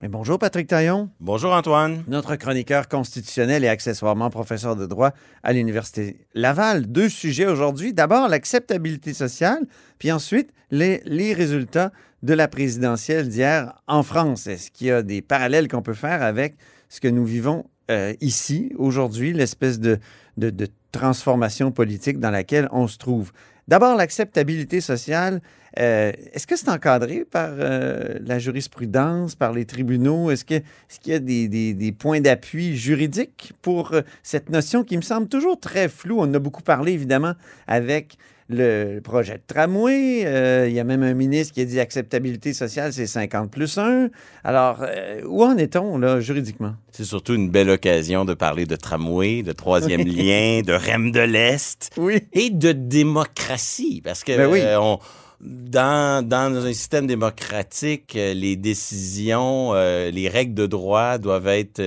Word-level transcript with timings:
Mais 0.00 0.08
bonjour 0.08 0.38
Patrick 0.38 0.68
Taillon, 0.68 1.10
Bonjour 1.18 1.52
Antoine. 1.52 2.04
notre 2.06 2.36
chroniqueur 2.36 2.86
constitutionnel 2.86 3.64
et 3.64 3.68
accessoirement 3.68 4.30
professeur 4.30 4.76
de 4.76 4.86
droit 4.86 5.10
à 5.42 5.52
l'Université 5.52 6.18
Laval. 6.34 6.86
Deux 6.86 7.08
sujets 7.08 7.46
aujourd'hui. 7.46 7.92
D'abord, 7.92 8.28
l'acceptabilité 8.28 9.12
sociale, 9.12 9.66
puis 9.98 10.12
ensuite, 10.12 10.50
les, 10.70 11.02
les 11.04 11.32
résultats 11.34 11.90
de 12.22 12.32
la 12.32 12.46
présidentielle 12.46 13.28
d'hier 13.28 13.74
en 13.88 14.04
France. 14.04 14.46
Est-ce 14.46 14.70
qu'il 14.70 14.86
y 14.86 14.90
a 14.92 15.02
des 15.02 15.20
parallèles 15.20 15.66
qu'on 15.66 15.82
peut 15.82 15.94
faire 15.94 16.22
avec 16.22 16.56
ce 16.88 17.00
que 17.00 17.08
nous 17.08 17.24
vivons 17.24 17.64
euh, 17.90 18.14
ici, 18.20 18.72
aujourd'hui, 18.76 19.32
l'espèce 19.32 19.80
de, 19.80 19.98
de, 20.36 20.50
de 20.50 20.68
transformation 20.92 21.72
politique 21.72 22.20
dans 22.20 22.30
laquelle 22.30 22.68
on 22.70 22.86
se 22.86 22.98
trouve? 22.98 23.32
D'abord, 23.68 23.96
l'acceptabilité 23.96 24.80
sociale, 24.80 25.42
euh, 25.78 26.10
est-ce 26.32 26.46
que 26.46 26.56
c'est 26.56 26.70
encadré 26.70 27.26
par 27.30 27.50
euh, 27.52 28.18
la 28.24 28.38
jurisprudence, 28.38 29.34
par 29.34 29.52
les 29.52 29.66
tribunaux? 29.66 30.30
Est-ce 30.30 30.44
qu'il 30.46 30.62
y 31.06 31.12
a 31.12 31.18
des, 31.18 31.48
des- 31.48 31.92
points 31.92 32.20
d'appui 32.22 32.76
juridiques 32.78 33.52
pour 33.60 33.92
euh, 33.92 34.00
cette 34.22 34.48
notion 34.48 34.84
qui 34.84 34.96
me 34.96 35.02
semble 35.02 35.28
toujours 35.28 35.60
très 35.60 35.88
floue? 35.88 36.16
On 36.18 36.32
a 36.32 36.38
beaucoup 36.38 36.62
parlé, 36.62 36.92
évidemment, 36.92 37.34
avec 37.66 38.16
le 38.50 39.00
projet 39.00 39.34
de 39.34 39.42
tramway. 39.46 40.22
Euh, 40.24 40.66
il 40.68 40.74
y 40.74 40.80
a 40.80 40.84
même 40.84 41.02
un 41.02 41.14
ministre 41.14 41.52
qui 41.54 41.60
a 41.60 41.64
dit 41.64 41.78
acceptabilité 41.80 42.52
sociale, 42.54 42.92
c'est 42.92 43.06
50 43.06 43.50
plus 43.50 43.76
1. 43.78 44.08
Alors, 44.44 44.78
euh, 44.82 45.20
où 45.26 45.44
en 45.44 45.56
est-on, 45.58 45.98
là, 45.98 46.20
juridiquement? 46.20 46.74
C'est 46.92 47.04
surtout 47.04 47.34
une 47.34 47.50
belle 47.50 47.68
occasion 47.70 48.24
de 48.24 48.34
parler 48.34 48.64
de 48.66 48.76
tramway, 48.76 49.42
de 49.42 49.52
troisième 49.52 50.00
lien, 50.06 50.62
de 50.64 50.72
REM 50.72 51.12
de 51.12 51.20
l'Est 51.20 51.90
Oui. 51.98 52.20
et 52.32 52.50
de 52.50 52.72
démocratie. 52.72 54.00
Parce 54.02 54.24
que 54.24 54.36
Ben 54.36 54.50
oui. 54.50 54.60
euh, 54.60 54.80
on- 54.80 54.98
dans, 55.40 56.26
dans 56.26 56.52
un 56.66 56.72
système 56.72 57.06
démocratique, 57.06 58.14
les 58.14 58.56
décisions, 58.56 59.72
les 59.74 60.28
règles 60.28 60.54
de 60.54 60.66
droit 60.66 61.18
doivent 61.18 61.46
être 61.46 61.80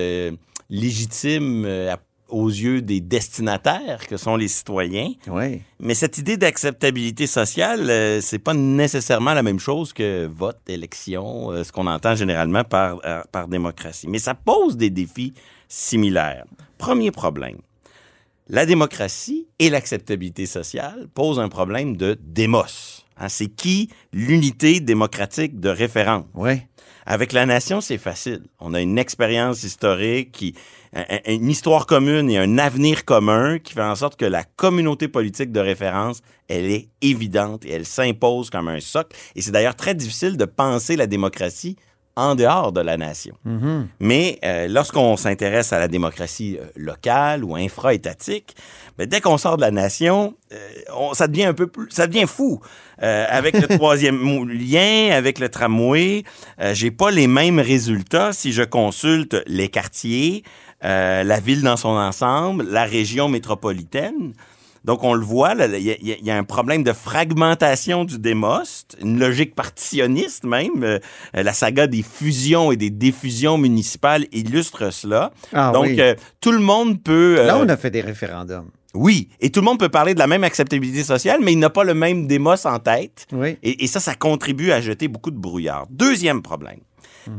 légitimes 0.69 1.65
à- 1.65 1.97
aux 2.31 2.47
yeux 2.47 2.81
des 2.81 3.01
destinataires 3.01 4.07
que 4.07 4.17
sont 4.17 4.35
les 4.35 4.47
citoyens. 4.47 5.11
Oui. 5.27 5.61
Mais 5.79 5.93
cette 5.93 6.17
idée 6.17 6.37
d'acceptabilité 6.37 7.27
sociale, 7.27 7.89
euh, 7.89 8.21
c'est 8.21 8.39
pas 8.39 8.53
nécessairement 8.53 9.33
la 9.33 9.43
même 9.43 9.59
chose 9.59 9.93
que 9.93 10.27
vote, 10.27 10.59
élection, 10.67 11.51
euh, 11.51 11.63
ce 11.63 11.71
qu'on 11.71 11.87
entend 11.87 12.15
généralement 12.15 12.63
par, 12.63 12.99
euh, 13.05 13.21
par 13.31 13.47
démocratie. 13.47 14.07
Mais 14.07 14.19
ça 14.19 14.33
pose 14.33 14.77
des 14.77 14.89
défis 14.89 15.33
similaires. 15.67 16.45
Premier 16.77 17.11
problème. 17.11 17.57
La 18.47 18.65
démocratie 18.65 19.47
et 19.59 19.69
l'acceptabilité 19.69 20.45
sociale 20.45 21.07
posent 21.13 21.39
un 21.39 21.49
problème 21.49 21.95
de 21.95 22.17
démos. 22.21 23.05
Hein, 23.21 23.29
c'est 23.29 23.49
qui 23.49 23.89
l'unité 24.13 24.79
démocratique 24.79 25.59
de 25.59 25.69
référence? 25.69 26.25
Oui. 26.33 26.53
Avec 27.05 27.33
la 27.33 27.45
nation, 27.45 27.79
c'est 27.79 27.99
facile. 27.99 28.41
On 28.59 28.73
a 28.73 28.81
une 28.81 28.97
expérience 28.97 29.63
historique, 29.63 30.31
qui, 30.31 30.55
une 31.27 31.49
histoire 31.49 31.85
commune 31.85 32.31
et 32.31 32.39
un 32.39 32.57
avenir 32.57 33.05
commun 33.05 33.59
qui 33.59 33.73
fait 33.73 33.83
en 33.83 33.95
sorte 33.95 34.19
que 34.19 34.25
la 34.25 34.43
communauté 34.43 35.07
politique 35.07 35.51
de 35.51 35.59
référence, 35.59 36.21
elle 36.47 36.65
est 36.65 36.89
évidente 37.01 37.63
et 37.63 37.71
elle 37.71 37.85
s'impose 37.85 38.49
comme 38.49 38.67
un 38.67 38.79
socle. 38.79 39.15
Et 39.35 39.41
c'est 39.43 39.51
d'ailleurs 39.51 39.75
très 39.75 39.93
difficile 39.93 40.35
de 40.35 40.45
penser 40.45 40.95
la 40.95 41.05
démocratie 41.05 41.75
en 42.15 42.35
dehors 42.35 42.71
de 42.71 42.81
la 42.81 42.97
nation. 42.97 43.35
Mhm. 43.45 43.87
Mais 43.99 44.39
euh, 44.43 44.67
lorsqu'on 44.67 45.15
s'intéresse 45.17 45.71
à 45.73 45.79
la 45.79 45.87
démocratie 45.87 46.57
euh, 46.59 46.65
locale 46.75 47.43
ou 47.43 47.55
infra-étatique, 47.55 48.55
ben, 48.97 49.07
dès 49.07 49.21
qu'on 49.21 49.37
sort 49.37 49.55
de 49.57 49.61
la 49.61 49.71
nation, 49.71 50.33
euh, 50.51 50.57
on- 50.95 51.13
ça 51.13 51.27
devient 51.27 51.45
un 51.45 51.53
peu 51.53 51.67
plus, 51.67 51.89
ça 51.89 52.07
devient 52.07 52.25
fou. 52.27 52.59
Avec 52.99 53.55
le 53.59 53.67
troisième 53.79 54.47
lien, 54.47 55.09
avec 55.11 55.39
le 55.39 55.49
tramway, 55.49 56.23
j'ai 56.73 56.91
pas 56.91 57.09
les 57.09 57.25
mêmes 57.25 57.59
résultats 57.59 58.31
si 58.31 58.51
je 58.53 58.61
consulte 58.61 59.37
les 59.47 59.69
quartiers, 59.69 60.43
la 60.83 61.39
ville 61.39 61.63
dans 61.63 61.77
son 61.77 61.89
ensemble, 61.89 62.65
la 62.69 62.83
région 62.83 63.27
métropolitaine. 63.27 64.33
Donc, 64.83 65.03
on 65.03 65.13
le 65.13 65.23
voit, 65.23 65.53
il 65.53 65.81
y, 65.81 65.91
a- 65.91 66.17
y 66.21 66.31
un 66.31 66.43
problème 66.43 66.83
de 66.83 66.91
fragmentation 66.93 68.03
du 68.03 68.17
démoste, 68.17 68.97
une 69.01 69.19
logique 69.19 69.53
partitionniste 69.55 70.43
même. 70.43 70.83
Euh, 70.83 70.99
euh, 71.35 71.43
la 71.43 71.53
saga 71.53 71.87
des 71.87 72.03
fusions 72.03 72.71
et 72.71 72.77
des 72.77 72.89
diffusions 72.89 73.57
municipales 73.57 74.25
illustre 74.31 74.91
cela. 74.91 75.31
Ah 75.53 75.71
Donc, 75.73 75.85
oui. 75.85 76.01
euh, 76.01 76.15
tout 76.39 76.51
le 76.51 76.59
monde 76.59 77.01
peut... 77.01 77.35
euh, 77.39 77.45
Là, 77.45 77.57
on 77.59 77.69
a 77.69 77.77
fait 77.77 77.91
des 77.91 78.01
référendums. 78.01 78.69
Oui, 78.93 79.29
et 79.39 79.49
tout 79.51 79.61
le 79.61 79.65
monde 79.65 79.79
peut 79.79 79.87
parler 79.87 80.13
de 80.13 80.19
la 80.19 80.27
même 80.27 80.43
acceptabilité 80.43 81.03
sociale, 81.03 81.39
mais 81.41 81.53
il 81.53 81.59
n'a 81.59 81.69
pas 81.69 81.85
le 81.85 81.93
même 81.93 82.27
démos 82.27 82.65
en 82.65 82.77
tête. 82.79 83.25
Oui. 83.31 83.57
Et, 83.63 83.85
et 83.85 83.87
ça, 83.87 84.01
ça 84.01 84.15
contribue 84.15 84.71
à 84.71 84.81
jeter 84.81 85.07
beaucoup 85.07 85.31
de 85.31 85.37
brouillard. 85.37 85.85
Deuxième 85.89 86.41
problème, 86.41 86.79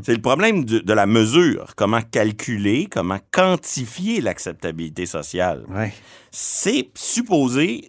c'est 0.02 0.14
le 0.14 0.20
problème 0.20 0.64
de, 0.64 0.78
de 0.78 0.92
la 0.92 1.06
mesure. 1.06 1.74
Comment 1.76 2.00
calculer, 2.02 2.86
comment 2.90 3.18
quantifier 3.30 4.20
l'acceptabilité 4.20 5.06
sociale? 5.06 5.64
Oui. 5.68 5.86
C'est 6.30 6.88
supposé 6.94 7.88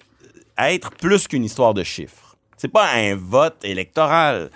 être 0.57 0.91
plus 0.91 1.27
qu'une 1.27 1.43
histoire 1.45 1.73
de 1.73 1.83
chiffres. 1.83 2.35
C'est 2.57 2.67
pas 2.71 2.89
un 2.93 3.15
vote 3.15 3.57
électoral. 3.63 4.49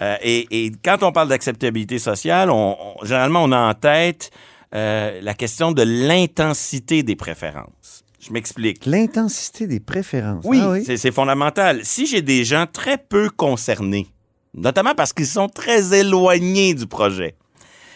Euh, 0.00 0.16
et, 0.22 0.46
et 0.66 0.72
quand 0.84 1.02
on 1.02 1.10
parle 1.12 1.28
d'acceptabilité 1.28 1.98
sociale, 1.98 2.50
on, 2.50 2.76
on- 3.00 3.04
généralement, 3.04 3.42
on 3.44 3.52
a 3.52 3.58
en 3.58 3.74
tête 3.74 4.30
euh, 4.74 5.20
la 5.22 5.34
question 5.34 5.72
de 5.72 5.82
l'intensité 5.82 7.02
des 7.02 7.16
préférences. 7.16 8.04
Je 8.20 8.32
m'explique. 8.32 8.84
L'intensité 8.86 9.66
des 9.66 9.80
préférences. 9.80 10.44
Oui, 10.46 10.60
Ah 10.62 10.74
c'est- 10.84 10.96
c'est 10.96 11.10
fondamental. 11.12 11.84
Si 11.84 12.06
j'ai 12.06 12.22
des 12.22 12.44
gens 12.44 12.66
très 12.70 12.98
peu 12.98 13.30
concernés, 13.30 14.06
notamment 14.54 14.94
parce 14.94 15.12
qu'ils 15.12 15.26
sont 15.26 15.48
très 15.48 15.98
éloignés 15.98 16.74
du 16.74 16.86
projet, 16.86 17.34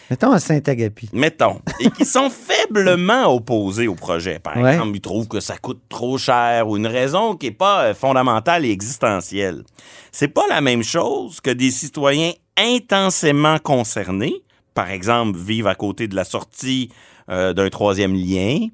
Mettons 0.09 0.31
à 0.33 0.39
Saint-Agapi. 0.39 1.09
mettons, 1.13 1.59
et 1.79 1.89
qui 1.89 2.05
sont 2.05 2.29
faiblement 2.49 3.33
opposés 3.33 3.87
au 3.87 3.95
projet. 3.95 4.37
Par 4.37 4.57
Ouais. 4.57 4.73
exemple, 4.73 4.95
ils 4.95 5.01
trouvent 5.01 5.27
que 5.27 5.39
ça 5.39 5.57
coûte 5.57 5.79
trop 5.89 6.17
cher 6.17 6.67
ou 6.67 6.77
une 6.77 6.85
raison 6.87 7.35
qui 7.35 7.47
n'est 7.47 7.51
pas 7.53 7.85
euh, 7.85 7.93
fondamentale 7.93 8.65
et 8.65 8.69
existentielle. 8.71 9.63
C'est 10.11 10.27
pas 10.27 10.43
la 10.49 10.61
même 10.61 10.83
chose 10.83 11.39
que 11.41 11.49
des 11.49 11.71
citoyens 11.71 12.31
intensément 12.57 13.57
concernés, 13.59 14.43
par 14.73 14.89
exemple, 14.91 15.37
vivre 15.39 15.69
à 15.69 15.75
côté 15.75 16.07
de 16.07 16.15
la 16.15 16.23
sortie 16.25 16.89
euh, 17.29 17.53
d'un 17.53 17.69
troisième 17.69 18.13
lien 18.13 18.67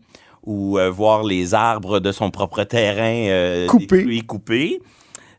ou 0.43 0.79
euh, 0.79 0.89
voir 0.89 1.23
les 1.23 1.53
arbres 1.53 1.99
de 1.99 2.11
son 2.11 2.31
propre 2.31 2.63
terrain 2.63 3.27
euh, 3.29 3.67
coupés. 4.27 4.79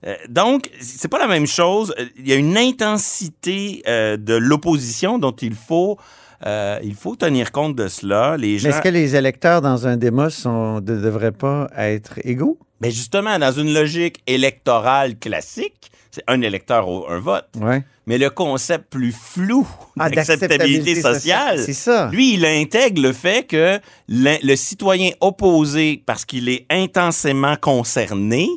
Euh, 0.06 0.14
donc, 0.28 0.70
c'est 0.80 1.08
pas 1.08 1.18
la 1.18 1.26
même 1.26 1.46
chose. 1.46 1.94
Il 2.18 2.26
y 2.28 2.32
a 2.32 2.36
une 2.36 2.56
intensité 2.56 3.82
euh, 3.86 4.16
de 4.16 4.34
l'opposition 4.34 5.18
dont 5.18 5.32
il 5.42 5.54
faut, 5.54 5.98
euh, 6.46 6.78
il 6.82 6.94
faut 6.94 7.16
tenir 7.16 7.52
compte 7.52 7.76
de 7.76 7.88
cela. 7.88 8.36
Les 8.36 8.58
gens, 8.58 8.68
Mais 8.68 8.74
est-ce 8.74 8.82
que 8.82 8.88
les 8.88 9.14
électeurs 9.16 9.60
dans 9.60 9.86
un 9.86 9.96
sont- 10.30 10.76
ne 10.76 10.80
devraient 10.80 11.32
pas 11.32 11.68
être 11.76 12.14
égaux? 12.24 12.58
Ben 12.80 12.90
justement, 12.90 13.38
dans 13.38 13.52
une 13.52 13.74
logique 13.74 14.22
électorale 14.26 15.18
classique, 15.18 15.90
c'est 16.10 16.24
un 16.26 16.40
électeur 16.40 16.88
au- 16.88 17.06
un 17.10 17.18
vote. 17.20 17.46
Oui. 17.60 17.76
Mais 18.06 18.16
le 18.16 18.30
concept 18.30 18.90
plus 18.90 19.12
flou 19.12 19.68
Ah, 19.98 20.08
d'acceptabilité 20.08 21.00
sociale, 21.00 21.58
ça. 21.74 22.08
lui, 22.10 22.34
il 22.34 22.46
intègre 22.46 23.02
le 23.02 23.12
fait 23.12 23.46
que 23.46 23.78
le 24.08 24.56
citoyen 24.56 25.10
opposé, 25.20 26.02
parce 26.06 26.24
qu'il 26.24 26.48
est 26.48 26.64
intensément 26.70 27.54
concerné, 27.60 28.48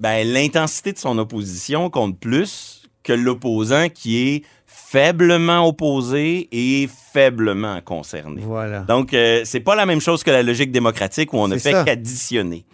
ben, 0.00 0.26
l'intensité 0.26 0.92
de 0.92 0.98
son 0.98 1.16
opposition 1.18 1.90
compte 1.90 2.18
plus 2.18 2.82
que 3.02 3.12
l'opposant 3.12 3.88
qui 3.88 4.18
est 4.28 4.44
faiblement 4.66 5.66
opposé 5.66 6.48
et 6.50 6.88
faiblement 7.12 7.80
concerné. 7.80 8.42
Voilà. 8.44 8.80
Donc, 8.80 9.14
euh, 9.14 9.42
c'est 9.44 9.60
pas 9.60 9.76
la 9.76 9.86
même 9.86 10.00
chose 10.00 10.24
que 10.24 10.30
la 10.30 10.42
logique 10.42 10.72
démocratique 10.72 11.32
où 11.32 11.36
on 11.38 11.48
ne 11.48 11.58
fait 11.58 11.72
qu'additionner. 11.84 12.64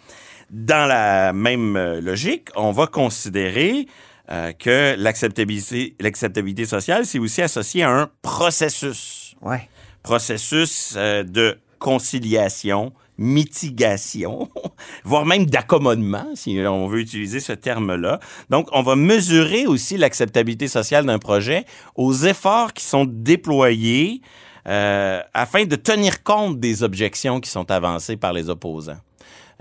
Dans 0.49 0.87
la 0.87 1.33
même 1.33 1.75
euh, 1.75 2.01
logique, 2.01 2.49
on 2.55 2.71
va 2.71 2.87
considérer 2.87 3.87
euh, 4.29 4.51
que 4.51 4.95
l'acceptabilité, 4.97 5.95
l'acceptabilité 6.01 6.65
sociale, 6.65 7.05
c'est 7.05 7.17
aussi 7.19 7.41
associé 7.41 7.83
à 7.83 7.91
un 7.91 8.09
processus. 8.21 9.35
Ouais. 9.41 9.69
Processus 10.03 10.95
euh, 10.97 11.23
de 11.23 11.57
conciliation, 11.79 12.91
mitigation, 13.17 14.49
voire 15.03 15.25
même 15.25 15.45
d'accommodement, 15.45 16.27
si 16.35 16.59
on 16.67 16.87
veut 16.87 16.99
utiliser 16.99 17.39
ce 17.39 17.53
terme-là. 17.53 18.19
Donc, 18.49 18.67
on 18.71 18.81
va 18.83 18.95
mesurer 18.95 19.65
aussi 19.65 19.97
l'acceptabilité 19.97 20.67
sociale 20.67 21.05
d'un 21.05 21.19
projet 21.19 21.65
aux 21.95 22.13
efforts 22.13 22.73
qui 22.73 22.83
sont 22.83 23.05
déployés 23.07 24.21
euh, 24.67 25.21
afin 25.33 25.65
de 25.65 25.75
tenir 25.75 26.23
compte 26.23 26.59
des 26.59 26.83
objections 26.83 27.39
qui 27.39 27.49
sont 27.49 27.71
avancées 27.71 28.17
par 28.17 28.33
les 28.33 28.49
opposants. 28.49 28.99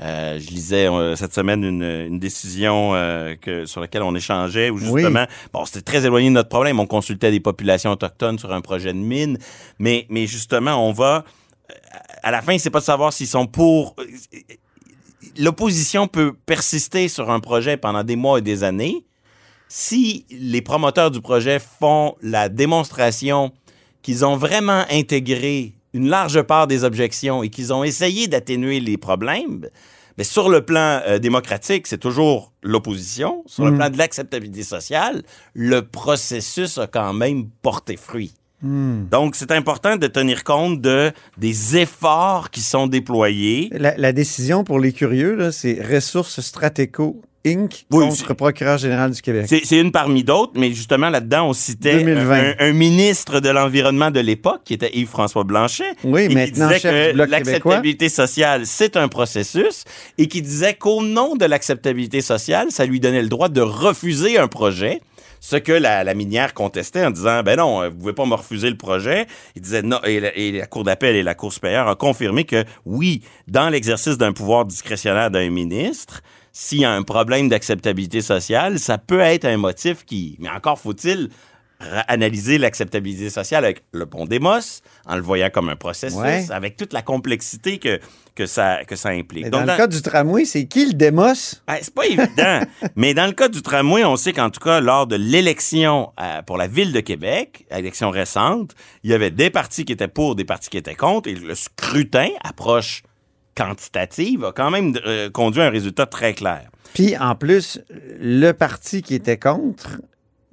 Euh, 0.02 0.38
je 0.38 0.50
lisais 0.50 0.88
euh, 0.90 1.16
cette 1.16 1.32
semaine 1.32 1.64
une, 1.64 1.82
une 1.82 2.18
décision 2.18 2.94
euh, 2.94 3.34
que, 3.40 3.64
sur 3.64 3.80
laquelle 3.80 4.02
on 4.02 4.14
échangeait 4.14 4.68
où 4.68 4.74
Oui. 4.74 5.00
justement, 5.00 5.24
bon, 5.54 5.64
c'était 5.64 5.80
très 5.80 6.04
éloigné 6.04 6.28
de 6.28 6.34
notre 6.34 6.50
problème. 6.50 6.78
On 6.80 6.86
consultait 6.86 7.30
des 7.30 7.40
populations 7.40 7.92
autochtones 7.92 8.38
sur 8.38 8.52
un 8.52 8.60
projet 8.60 8.92
de 8.92 8.98
mine, 8.98 9.38
mais, 9.78 10.06
mais 10.10 10.26
justement, 10.26 10.86
on 10.86 10.92
va 10.92 11.24
à 12.22 12.30
la 12.30 12.42
fin, 12.42 12.56
c'est 12.58 12.70
pas 12.70 12.80
de 12.80 12.84
savoir 12.84 13.12
s'ils 13.12 13.26
sont 13.28 13.46
pour. 13.46 13.94
euh, 13.98 14.04
L'opposition 15.38 16.06
peut 16.08 16.32
persister 16.46 17.08
sur 17.08 17.30
un 17.30 17.40
projet 17.40 17.76
pendant 17.76 18.04
des 18.04 18.16
mois 18.16 18.38
et 18.38 18.42
des 18.42 18.64
années 18.64 19.04
si 19.68 20.24
les 20.30 20.62
promoteurs 20.62 21.10
du 21.10 21.20
projet 21.20 21.58
font 21.58 22.14
la 22.22 22.48
démonstration 22.48 23.52
qu'ils 24.02 24.24
ont 24.24 24.36
vraiment 24.36 24.84
intégré 24.90 25.72
une 25.92 26.08
large 26.08 26.40
part 26.42 26.68
des 26.68 26.84
objections 26.84 27.42
et 27.42 27.48
qu'ils 27.50 27.72
ont 27.72 27.82
essayé 27.82 28.28
d'atténuer 28.28 28.78
les 28.80 28.96
problèmes, 28.96 29.68
mais 30.16 30.24
sur 30.24 30.48
le 30.48 30.64
plan 30.64 31.00
euh, 31.06 31.18
démocratique, 31.18 31.86
c'est 31.88 31.98
toujours 31.98 32.52
l'opposition. 32.62 33.42
Sur 33.46 33.64
le 33.64 33.72
Mm. 33.72 33.76
plan 33.76 33.90
de 33.90 33.98
l'acceptabilité 33.98 34.62
sociale, 34.62 35.22
le 35.54 35.82
processus 35.82 36.78
a 36.78 36.86
quand 36.86 37.12
même 37.12 37.48
porté 37.62 37.96
fruit. 37.96 38.32
Hmm. 38.62 39.04
Donc, 39.10 39.36
c'est 39.36 39.52
important 39.52 39.96
de 39.96 40.06
tenir 40.06 40.44
compte 40.44 40.80
de, 40.80 41.12
des 41.36 41.76
efforts 41.76 42.50
qui 42.50 42.60
sont 42.60 42.86
déployés. 42.86 43.70
La, 43.72 43.96
la 43.96 44.12
décision 44.12 44.64
pour 44.64 44.80
les 44.80 44.92
curieux, 44.92 45.50
c'est 45.50 45.80
Ressources 45.82 46.40
Stratéco 46.40 47.20
Inc. 47.46 47.86
Oui, 47.92 48.08
contre 48.08 48.34
procureur 48.34 48.76
général 48.78 49.12
du 49.12 49.22
Québec. 49.22 49.46
C'est 49.48 49.78
une 49.78 49.92
parmi 49.92 50.24
d'autres, 50.24 50.54
mais 50.56 50.72
justement, 50.72 51.10
là-dedans, 51.10 51.48
on 51.48 51.52
citait 51.52 52.02
2020. 52.02 52.34
un, 52.34 52.54
un 52.58 52.72
ministre 52.72 53.40
de 53.40 53.48
l'Environnement 53.48 54.10
de 54.10 54.20
l'époque, 54.20 54.62
qui 54.64 54.74
était 54.74 54.90
Yves-François 54.94 55.44
Blanchet. 55.44 55.84
Oui, 56.02 56.22
et 56.22 56.28
qui 56.28 56.34
maintenant 56.34 56.68
disait 56.68 56.80
chef 56.80 57.12
que 57.12 57.16
l'acceptabilité 57.18 58.08
sociale, 58.08 58.62
c'est 58.66 58.96
un 58.96 59.08
processus, 59.08 59.84
et 60.18 60.26
qui 60.26 60.42
disait 60.42 60.74
qu'au 60.74 61.02
nom 61.02 61.36
de 61.36 61.44
l'acceptabilité 61.44 62.20
sociale, 62.20 62.68
ça 62.70 62.84
lui 62.84 62.98
donnait 62.98 63.22
le 63.22 63.28
droit 63.28 63.48
de 63.48 63.60
refuser 63.60 64.38
un 64.38 64.48
projet. 64.48 65.00
Ce 65.40 65.56
que 65.56 65.72
la, 65.72 66.04
la 66.04 66.14
minière 66.14 66.54
contestait 66.54 67.04
en 67.04 67.10
disant, 67.10 67.42
ben 67.42 67.56
non, 67.56 67.82
euh, 67.82 67.88
vous 67.88 67.98
pouvez 67.98 68.12
pas 68.12 68.26
me 68.26 68.34
refuser 68.34 68.70
le 68.70 68.76
projet. 68.76 69.26
Il 69.54 69.62
disait 69.62 69.82
non, 69.82 70.00
et 70.04 70.20
la, 70.20 70.36
et 70.36 70.52
la 70.52 70.66
Cour 70.66 70.84
d'appel 70.84 71.16
et 71.16 71.22
la 71.22 71.34
Cour 71.34 71.52
supérieure 71.52 71.88
ont 71.88 71.94
confirmé 71.94 72.44
que 72.44 72.64
oui, 72.84 73.22
dans 73.46 73.68
l'exercice 73.68 74.18
d'un 74.18 74.32
pouvoir 74.32 74.64
discrétionnaire 74.64 75.30
d'un 75.30 75.50
ministre, 75.50 76.22
s'il 76.52 76.80
y 76.80 76.84
a 76.84 76.92
un 76.92 77.02
problème 77.02 77.48
d'acceptabilité 77.48 78.22
sociale, 78.22 78.78
ça 78.78 78.96
peut 78.96 79.20
être 79.20 79.44
un 79.44 79.58
motif 79.58 80.04
qui, 80.04 80.36
mais 80.38 80.48
encore 80.48 80.78
faut-il 80.78 81.28
analyser 82.08 82.56
l'acceptabilité 82.58 83.28
sociale 83.30 83.64
avec 83.64 83.82
le 83.92 84.06
pont 84.06 84.24
Demos, 84.24 84.80
en 85.04 85.16
le 85.16 85.22
voyant 85.22 85.50
comme 85.50 85.68
un 85.68 85.76
processus, 85.76 86.16
Ouais. 86.18 86.46
avec 86.50 86.76
toute 86.76 86.92
la 86.94 87.02
complexité 87.02 87.78
que, 87.78 88.00
que, 88.34 88.46
ça, 88.46 88.84
que 88.86 88.96
ça 88.96 89.10
implique. 89.10 89.44
Mais 89.44 89.50
Donc, 89.50 89.60
dans 89.60 89.66
dans- 89.66 89.72
le 89.72 89.78
cas 89.78 89.86
du 89.86 90.00
tramway, 90.00 90.44
c'est 90.46 90.64
qui 90.66 90.86
le 90.86 90.94
démos? 90.94 91.62
ah, 91.66 91.76
c'est 91.82 91.92
pas 91.94 92.06
évident. 92.06 92.60
Mais 92.96 93.12
dans 93.12 93.26
le 93.26 93.32
cas 93.32 93.48
du 93.48 93.60
tramway, 93.60 94.04
on 94.04 94.16
sait 94.16 94.32
qu'en 94.32 94.48
tout 94.50 94.60
cas, 94.60 94.80
lors 94.80 95.06
de 95.06 95.16
l'élection 95.16 96.12
euh, 96.18 96.40
pour 96.42 96.56
la 96.56 96.66
ville 96.66 96.92
de 96.92 97.00
Québec, 97.00 97.66
élection 97.70 98.10
récente, 98.10 98.72
il 99.04 99.10
y 99.10 99.14
avait 99.14 99.30
des 99.30 99.50
partis 99.50 99.84
qui 99.84 99.92
étaient 99.92 100.08
pour, 100.08 100.34
des 100.34 100.44
partis 100.44 100.70
qui 100.70 100.78
étaient 100.78 100.94
contre, 100.94 101.28
et 101.28 101.34
le 101.34 101.54
scrutin, 101.54 102.28
approche 102.42 103.02
quantitative, 103.56 104.44
a 104.44 104.52
quand 104.52 104.70
même 104.70 104.94
euh, 105.06 105.30
conduit 105.30 105.62
à 105.62 105.66
un 105.66 105.70
résultat 105.70 106.06
très 106.06 106.34
clair. 106.34 106.70
Puis 106.94 107.16
en 107.16 107.34
plus, 107.34 107.80
le 108.20 108.52
parti 108.52 109.02
qui 109.02 109.14
était 109.14 109.38
contre 109.38 110.00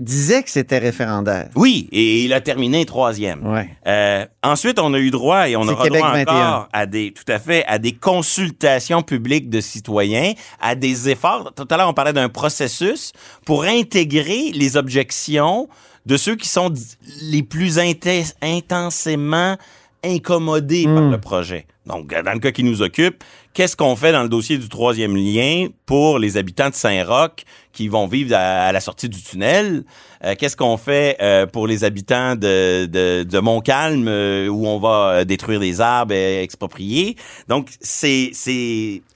disait 0.03 0.43
que 0.43 0.49
c'était 0.49 0.77
référendaire. 0.77 1.49
Oui, 1.55 1.87
et 1.91 2.23
il 2.25 2.33
a 2.33 2.41
terminé 2.41 2.85
troisième. 2.85 3.45
Ouais. 3.45 3.69
Euh, 3.87 4.25
ensuite, 4.43 4.79
on 4.79 4.93
a 4.93 4.99
eu 4.99 5.09
droit, 5.11 5.47
et 5.49 5.55
on 5.55 5.61
aura 5.67 5.83
Québec 5.85 5.99
droit 6.01 6.11
21. 6.13 6.21
encore 6.33 6.69
à 6.73 6.85
des, 6.85 7.11
tout 7.13 7.29
à 7.31 7.39
fait, 7.39 7.65
à 7.65 7.79
des 7.79 7.93
consultations 7.93 9.01
publiques 9.01 9.49
de 9.49 9.61
citoyens, 9.61 10.33
à 10.61 10.75
des 10.75 11.09
efforts. 11.09 11.53
Tout 11.55 11.67
à 11.69 11.77
l'heure, 11.77 11.89
on 11.89 11.93
parlait 11.93 12.13
d'un 12.13 12.29
processus 12.29 13.11
pour 13.45 13.63
intégrer 13.63 14.51
les 14.53 14.77
objections 14.77 15.67
de 16.05 16.17
ceux 16.17 16.35
qui 16.35 16.49
sont 16.49 16.73
les 17.21 17.43
plus 17.43 17.77
inten- 17.77 18.33
intensément 18.41 19.57
incommodés 20.03 20.83
par 20.83 21.01
Hmm. 21.01 21.11
le 21.11 21.17
projet. 21.19 21.65
Donc, 21.85 22.13
dans 22.13 22.31
le 22.33 22.39
cas 22.39 22.51
qui 22.51 22.63
nous 22.63 22.81
occupe, 22.81 23.23
qu'est-ce 23.53 23.75
qu'on 23.75 23.95
fait 23.95 24.11
dans 24.11 24.23
le 24.23 24.29
dossier 24.29 24.57
du 24.57 24.69
troisième 24.69 25.15
lien 25.15 25.67
pour 25.85 26.17
les 26.19 26.37
habitants 26.37 26.69
de 26.69 26.75
Saint-Roch 26.75 27.43
qui 27.73 27.87
vont 27.89 28.07
vivre 28.07 28.35
à, 28.35 28.67
à 28.67 28.71
la 28.71 28.79
sortie 28.79 29.09
du 29.09 29.21
tunnel? 29.21 29.83
Euh, 30.23 30.35
qu'est-ce 30.37 30.55
qu'on 30.55 30.77
fait 30.77 31.17
euh, 31.21 31.45
pour 31.45 31.67
les 31.67 31.83
habitants 31.83 32.35
de, 32.35 32.85
de, 32.85 33.23
de 33.23 33.39
Montcalm 33.39 34.07
euh, 34.07 34.47
où 34.47 34.65
on 34.67 34.79
va 34.79 35.25
détruire 35.25 35.59
des 35.59 35.81
arbres 35.81 36.13
et 36.13 36.41
exproprier? 36.41 37.17
Donc, 37.49 37.67
c'est, 37.81 38.31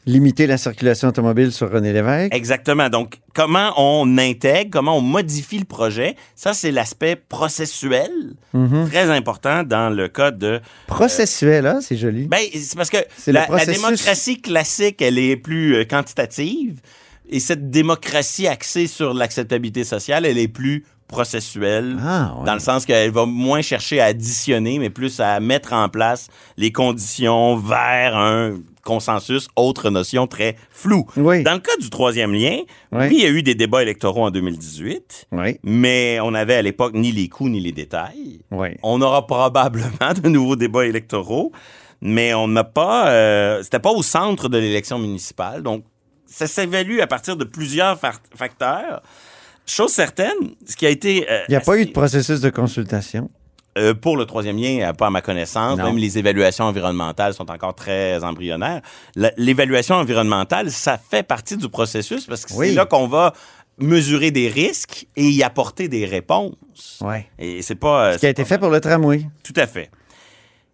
Limiter 0.05 0.47
la 0.47 0.57
circulation 0.57 1.09
automobile 1.09 1.51
sur 1.51 1.69
René 1.71 1.91
Lévesque. 1.93 2.33
exactement. 2.33 2.89
Donc, 2.89 3.19
comment 3.33 3.73
on 3.77 4.17
intègre, 4.17 4.69
comment 4.71 4.97
on 4.97 5.01
modifie 5.01 5.59
le 5.59 5.65
projet? 5.65 6.15
Ça, 6.35 6.53
c'est 6.53 6.71
l'aspect 6.71 7.15
processuel, 7.15 8.09
Mhm. 8.53 8.87
très 8.89 9.09
important 9.11 9.63
dans 9.63 9.89
le 9.89 10.07
cas 10.07 10.31
de 10.31 10.59
Processuel, 10.87 11.67
hein, 11.67 11.79
c'est 11.81 11.97
joli. 11.97 12.27
ben, 12.27 12.39
c'est 12.53 12.75
parce 12.77 12.89
que 12.89 12.97
la, 13.27 13.65
démocratie 13.65 14.41
classique, 14.41 15.01
elle 15.01 15.19
est 15.19 15.35
plus 15.37 15.85
quantitative. 15.87 16.79
Et 17.29 17.39
cette 17.39 17.69
démocratie 17.69 18.47
axée 18.47 18.87
sur 18.87 19.13
l'acceptabilité 19.13 19.83
sociale, 19.83 20.25
elle 20.25 20.37
est 20.37 20.47
plus 20.47 20.85
processuelle. 21.07 21.97
ah, 22.03 22.35
ouais. 22.39 22.45
Dans 22.45 22.53
le 22.53 22.59
sens 22.59 22.85
qu'elle 22.85 23.11
va 23.11 23.25
moins 23.25 23.61
chercher 23.61 23.99
à 24.01 24.05
additionner, 24.05 24.77
mais 24.79 24.89
plus 24.89 25.19
à 25.19 25.39
mettre 25.39 25.73
en 25.73 25.87
place 25.89 26.27
les 26.57 26.71
conditions 26.71 27.55
vers 27.57 28.15
un 28.17 28.55
consensus, 28.83 29.47
autre 29.57 29.89
notion 29.89 30.27
très 30.27 30.55
floue. 30.69 31.05
Oui. 31.17 31.43
Dans 31.43 31.53
le 31.53 31.59
cas 31.59 31.75
du 31.79 31.89
troisième 31.89 32.33
lien, 32.33 32.59
Oui. 32.93 33.07
il 33.11 33.21
y 33.21 33.25
a 33.25 33.29
eu 33.29 33.43
des 33.43 33.55
débats 33.55 33.81
électoraux 33.81 34.23
en 34.25 34.31
2018, 34.31 35.27
Oui, 35.33 35.57
mais 35.63 36.19
on 36.21 36.31
n'avait 36.31 36.55
à 36.55 36.61
l'époque 36.61 36.93
ni 36.93 37.11
les 37.11 37.27
coûts 37.29 37.49
ni 37.49 37.59
les 37.59 37.73
détails. 37.73 38.39
On 38.83 39.01
aura 39.01 39.27
probablement 39.27 40.13
de 40.23 40.29
nouveaux 40.29 40.55
débats 40.55 40.85
électoraux, 40.85 41.51
mais 42.01 42.33
on 42.33 42.47
n'a 42.47 42.63
pas. 42.63 43.09
euh, 43.09 43.63
C'était 43.63 43.79
pas 43.79 43.91
au 43.91 44.03
centre 44.03 44.47
de 44.49 44.57
l'élection 44.57 44.99
municipale. 44.99 45.63
Donc, 45.63 45.83
ça 46.27 46.47
s'évalue 46.47 46.99
à 46.99 47.07
partir 47.07 47.35
de 47.37 47.43
plusieurs 47.43 47.99
fa- 47.99 48.13
facteurs. 48.35 49.01
Chose 49.65 49.91
certaine, 49.91 50.33
ce 50.65 50.75
qui 50.75 50.85
a 50.85 50.89
été. 50.89 51.29
euh, 51.29 51.41
Il 51.49 51.51
n'y 51.51 51.57
a 51.57 51.61
pas 51.61 51.77
eu 51.77 51.85
de 51.85 51.91
processus 51.91 52.39
de 52.41 52.49
consultation? 52.49 53.29
euh, 53.77 53.93
pour 53.93 54.17
le 54.17 54.25
troisième 54.25 54.57
lien, 54.57 54.91
pas 54.93 55.05
à 55.07 55.09
ma 55.11 55.21
connaissance. 55.21 55.77
Non. 55.77 55.85
Même 55.85 55.97
les 55.97 56.17
évaluations 56.17 56.65
environnementales 56.65 57.35
sont 57.35 57.51
encore 57.51 57.75
très 57.75 58.23
embryonnaires. 58.23 58.81
L'évaluation 59.37 59.93
environnementale, 59.95 60.71
ça 60.71 60.97
fait 60.97 61.21
partie 61.21 61.57
du 61.57 61.69
processus 61.69 62.25
parce 62.25 62.43
que 62.45 62.53
Oui. 62.53 62.69
c'est 62.69 62.73
là 62.75 62.85
qu'on 62.87 63.07
va 63.07 63.33
mesurer 63.79 64.31
des 64.31 64.47
risques 64.47 65.05
et 65.15 65.29
y 65.29 65.43
apporter 65.43 65.87
des 65.89 66.05
réponses. 66.05 66.55
Oui. 67.01 67.17
Et 67.37 67.61
c'est 67.61 67.75
pas. 67.75 68.05
euh, 68.05 68.13
Ce 68.13 68.17
qui 68.19 68.25
a 68.25 68.29
été 68.29 68.45
fait 68.45 68.57
pour 68.57 68.69
le 68.71 68.81
tramway. 68.81 69.25
Tout 69.43 69.53
à 69.57 69.67
fait. 69.67 69.91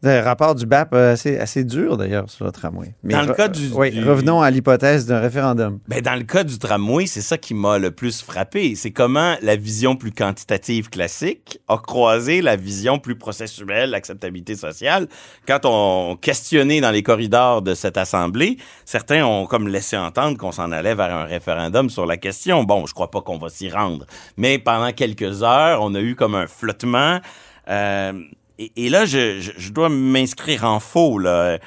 Le 0.05 0.19
rapport 0.19 0.53
du 0.53 0.65
BAP 0.65 0.93
euh, 0.93 1.13
assez, 1.13 1.37
assez 1.39 1.63
dur, 1.63 1.95
d'ailleurs, 1.95 2.29
sur 2.29 2.43
le 2.43 2.51
tramway. 2.51 2.93
Mais 3.03 3.13
Dans 3.13 3.21
le 3.21 3.33
cas 3.33 3.47
du- 3.47 3.69
Oui, 3.73 3.89
du- 3.91 4.03
revenons 4.03 4.41
à 4.41 4.51
l'hypothèse 4.51 5.05
d'un 5.05 5.19
référendum. 5.21 5.79
Ben, 5.87 6.01
dans 6.01 6.15
le 6.15 6.23
cas 6.23 6.43
du 6.43 6.59
tramway, 6.59 7.05
c'est 7.05 7.21
ça 7.21 7.37
qui 7.37 7.53
m'a 7.53 7.77
le 7.77 7.89
plus 7.91 8.21
frappé. 8.21 8.75
C'est 8.75 8.91
comment 8.91 9.35
la 9.41 9.55
vision 9.55 9.95
plus 9.95 10.11
quantitative 10.11 10.89
classique 10.89 11.59
a 11.69 11.77
croisé 11.77 12.41
la 12.41 12.57
vision 12.57 12.99
plus 12.99 13.15
processuelle, 13.15 13.91
l'acceptabilité 13.91 14.55
sociale. 14.55 15.07
Quand 15.47 15.61
on 15.63 16.17
questionnait 16.17 16.81
dans 16.81 16.91
les 16.91 17.01
corridors 17.01 17.61
de 17.61 17.73
cette 17.73 17.95
assemblée, 17.97 18.57
certains 18.83 19.23
ont 19.25 19.45
comme 19.45 19.69
laissé 19.69 19.95
entendre 19.95 20.37
qu'on 20.37 20.51
s'en 20.51 20.73
allait 20.73 20.95
vers 20.95 21.15
un 21.15 21.23
référendum 21.23 21.89
sur 21.89 22.05
la 22.05 22.17
question. 22.17 22.65
Bon, 22.65 22.85
je 22.85 22.93
crois 22.93 23.09
pas 23.09 23.21
qu'on 23.21 23.37
va 23.37 23.47
s'y 23.47 23.69
rendre. 23.69 24.05
Mais 24.35 24.59
pendant 24.59 24.91
quelques 24.91 25.43
heures, 25.43 25.79
on 25.81 25.95
a 25.95 26.01
eu 26.01 26.15
comme 26.15 26.35
un 26.35 26.47
flottement. 26.47 27.21
Euh, 27.69 28.11
et, 28.59 28.71
et 28.75 28.89
là, 28.89 29.05
je, 29.05 29.39
je- 29.39 29.51
je 29.57 29.71
dois 29.71 29.89
m'inscrire 29.89 30.63
en 30.63 30.79
faux. 30.79 31.17
là. 31.19 31.57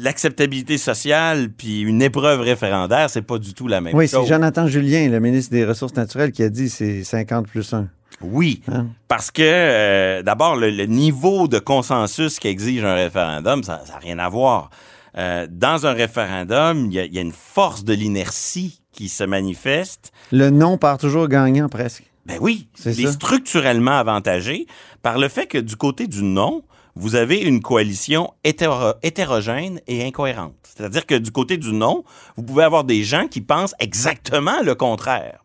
L'acceptabilité 0.00 0.78
sociale 0.78 1.48
puis 1.50 1.80
une 1.80 2.02
épreuve 2.02 2.40
référendaire, 2.40 3.08
c'est 3.08 3.22
pas 3.22 3.38
du 3.38 3.54
tout 3.54 3.68
la 3.68 3.80
même 3.80 3.94
Oui, 3.94 4.08
c'est 4.08 4.16
chose. 4.16 4.28
Jonathan 4.28 4.66
Julien, 4.66 5.08
le 5.08 5.20
ministre 5.20 5.52
des 5.52 5.64
Ressources 5.64 5.94
naturelles, 5.94 6.32
qui 6.32 6.42
a 6.42 6.48
dit 6.48 6.68
c'est 6.68 7.02
50 7.04 7.46
plus 7.48 7.72
1. 7.72 7.88
Oui, 8.22 8.62
Hein? 8.68 8.86
parce 9.08 9.30
que 9.30 9.42
euh, 9.44 10.22
d'abord, 10.22 10.56
le, 10.56 10.70
le 10.70 10.86
niveau 10.86 11.48
de 11.48 11.58
consensus 11.58 12.38
qu'exige 12.38 12.82
un 12.84 12.94
référendum, 12.94 13.62
ça 13.62 13.82
n'a 13.88 13.98
rien 13.98 14.18
à 14.18 14.28
voir. 14.28 14.70
Euh, 15.18 15.46
dans 15.50 15.86
un 15.86 15.92
référendum, 15.92 16.86
il 16.86 16.92
y, 16.94 16.98
a- 17.00 17.04
il 17.04 17.14
y 17.14 17.18
a 17.18 17.22
une 17.22 17.32
force 17.32 17.84
de 17.84 17.94
l'inertie 17.94 18.80
qui 18.92 19.08
se 19.08 19.24
manifeste. 19.24 20.12
Le 20.32 20.50
non 20.50 20.78
part 20.78 20.98
toujours 20.98 21.28
gagnant, 21.28 21.68
presque. 21.68 22.04
Ben 22.26 22.38
oui, 22.40 22.68
C'est 22.74 22.92
ça. 22.92 23.12
structurellement 23.12 23.92
avantagé 23.98 24.66
par 25.02 25.18
le 25.18 25.28
fait 25.28 25.46
que 25.46 25.58
du 25.58 25.76
côté 25.76 26.06
du 26.06 26.22
non, 26.22 26.62
vous 26.94 27.14
avez 27.14 27.38
une 27.40 27.60
coalition 27.62 28.32
hétéro- 28.44 28.94
hétérogène 29.02 29.80
et 29.86 30.04
incohérente. 30.04 30.54
C'est-à-dire 30.76 31.06
que 31.06 31.14
du 31.14 31.30
côté 31.30 31.56
du 31.56 31.72
non, 31.72 32.04
vous 32.36 32.42
pouvez 32.42 32.64
avoir 32.64 32.84
des 32.84 33.02
gens 33.04 33.28
qui 33.28 33.40
pensent 33.40 33.74
exactement 33.80 34.60
le 34.62 34.74
contraire. 34.74 35.42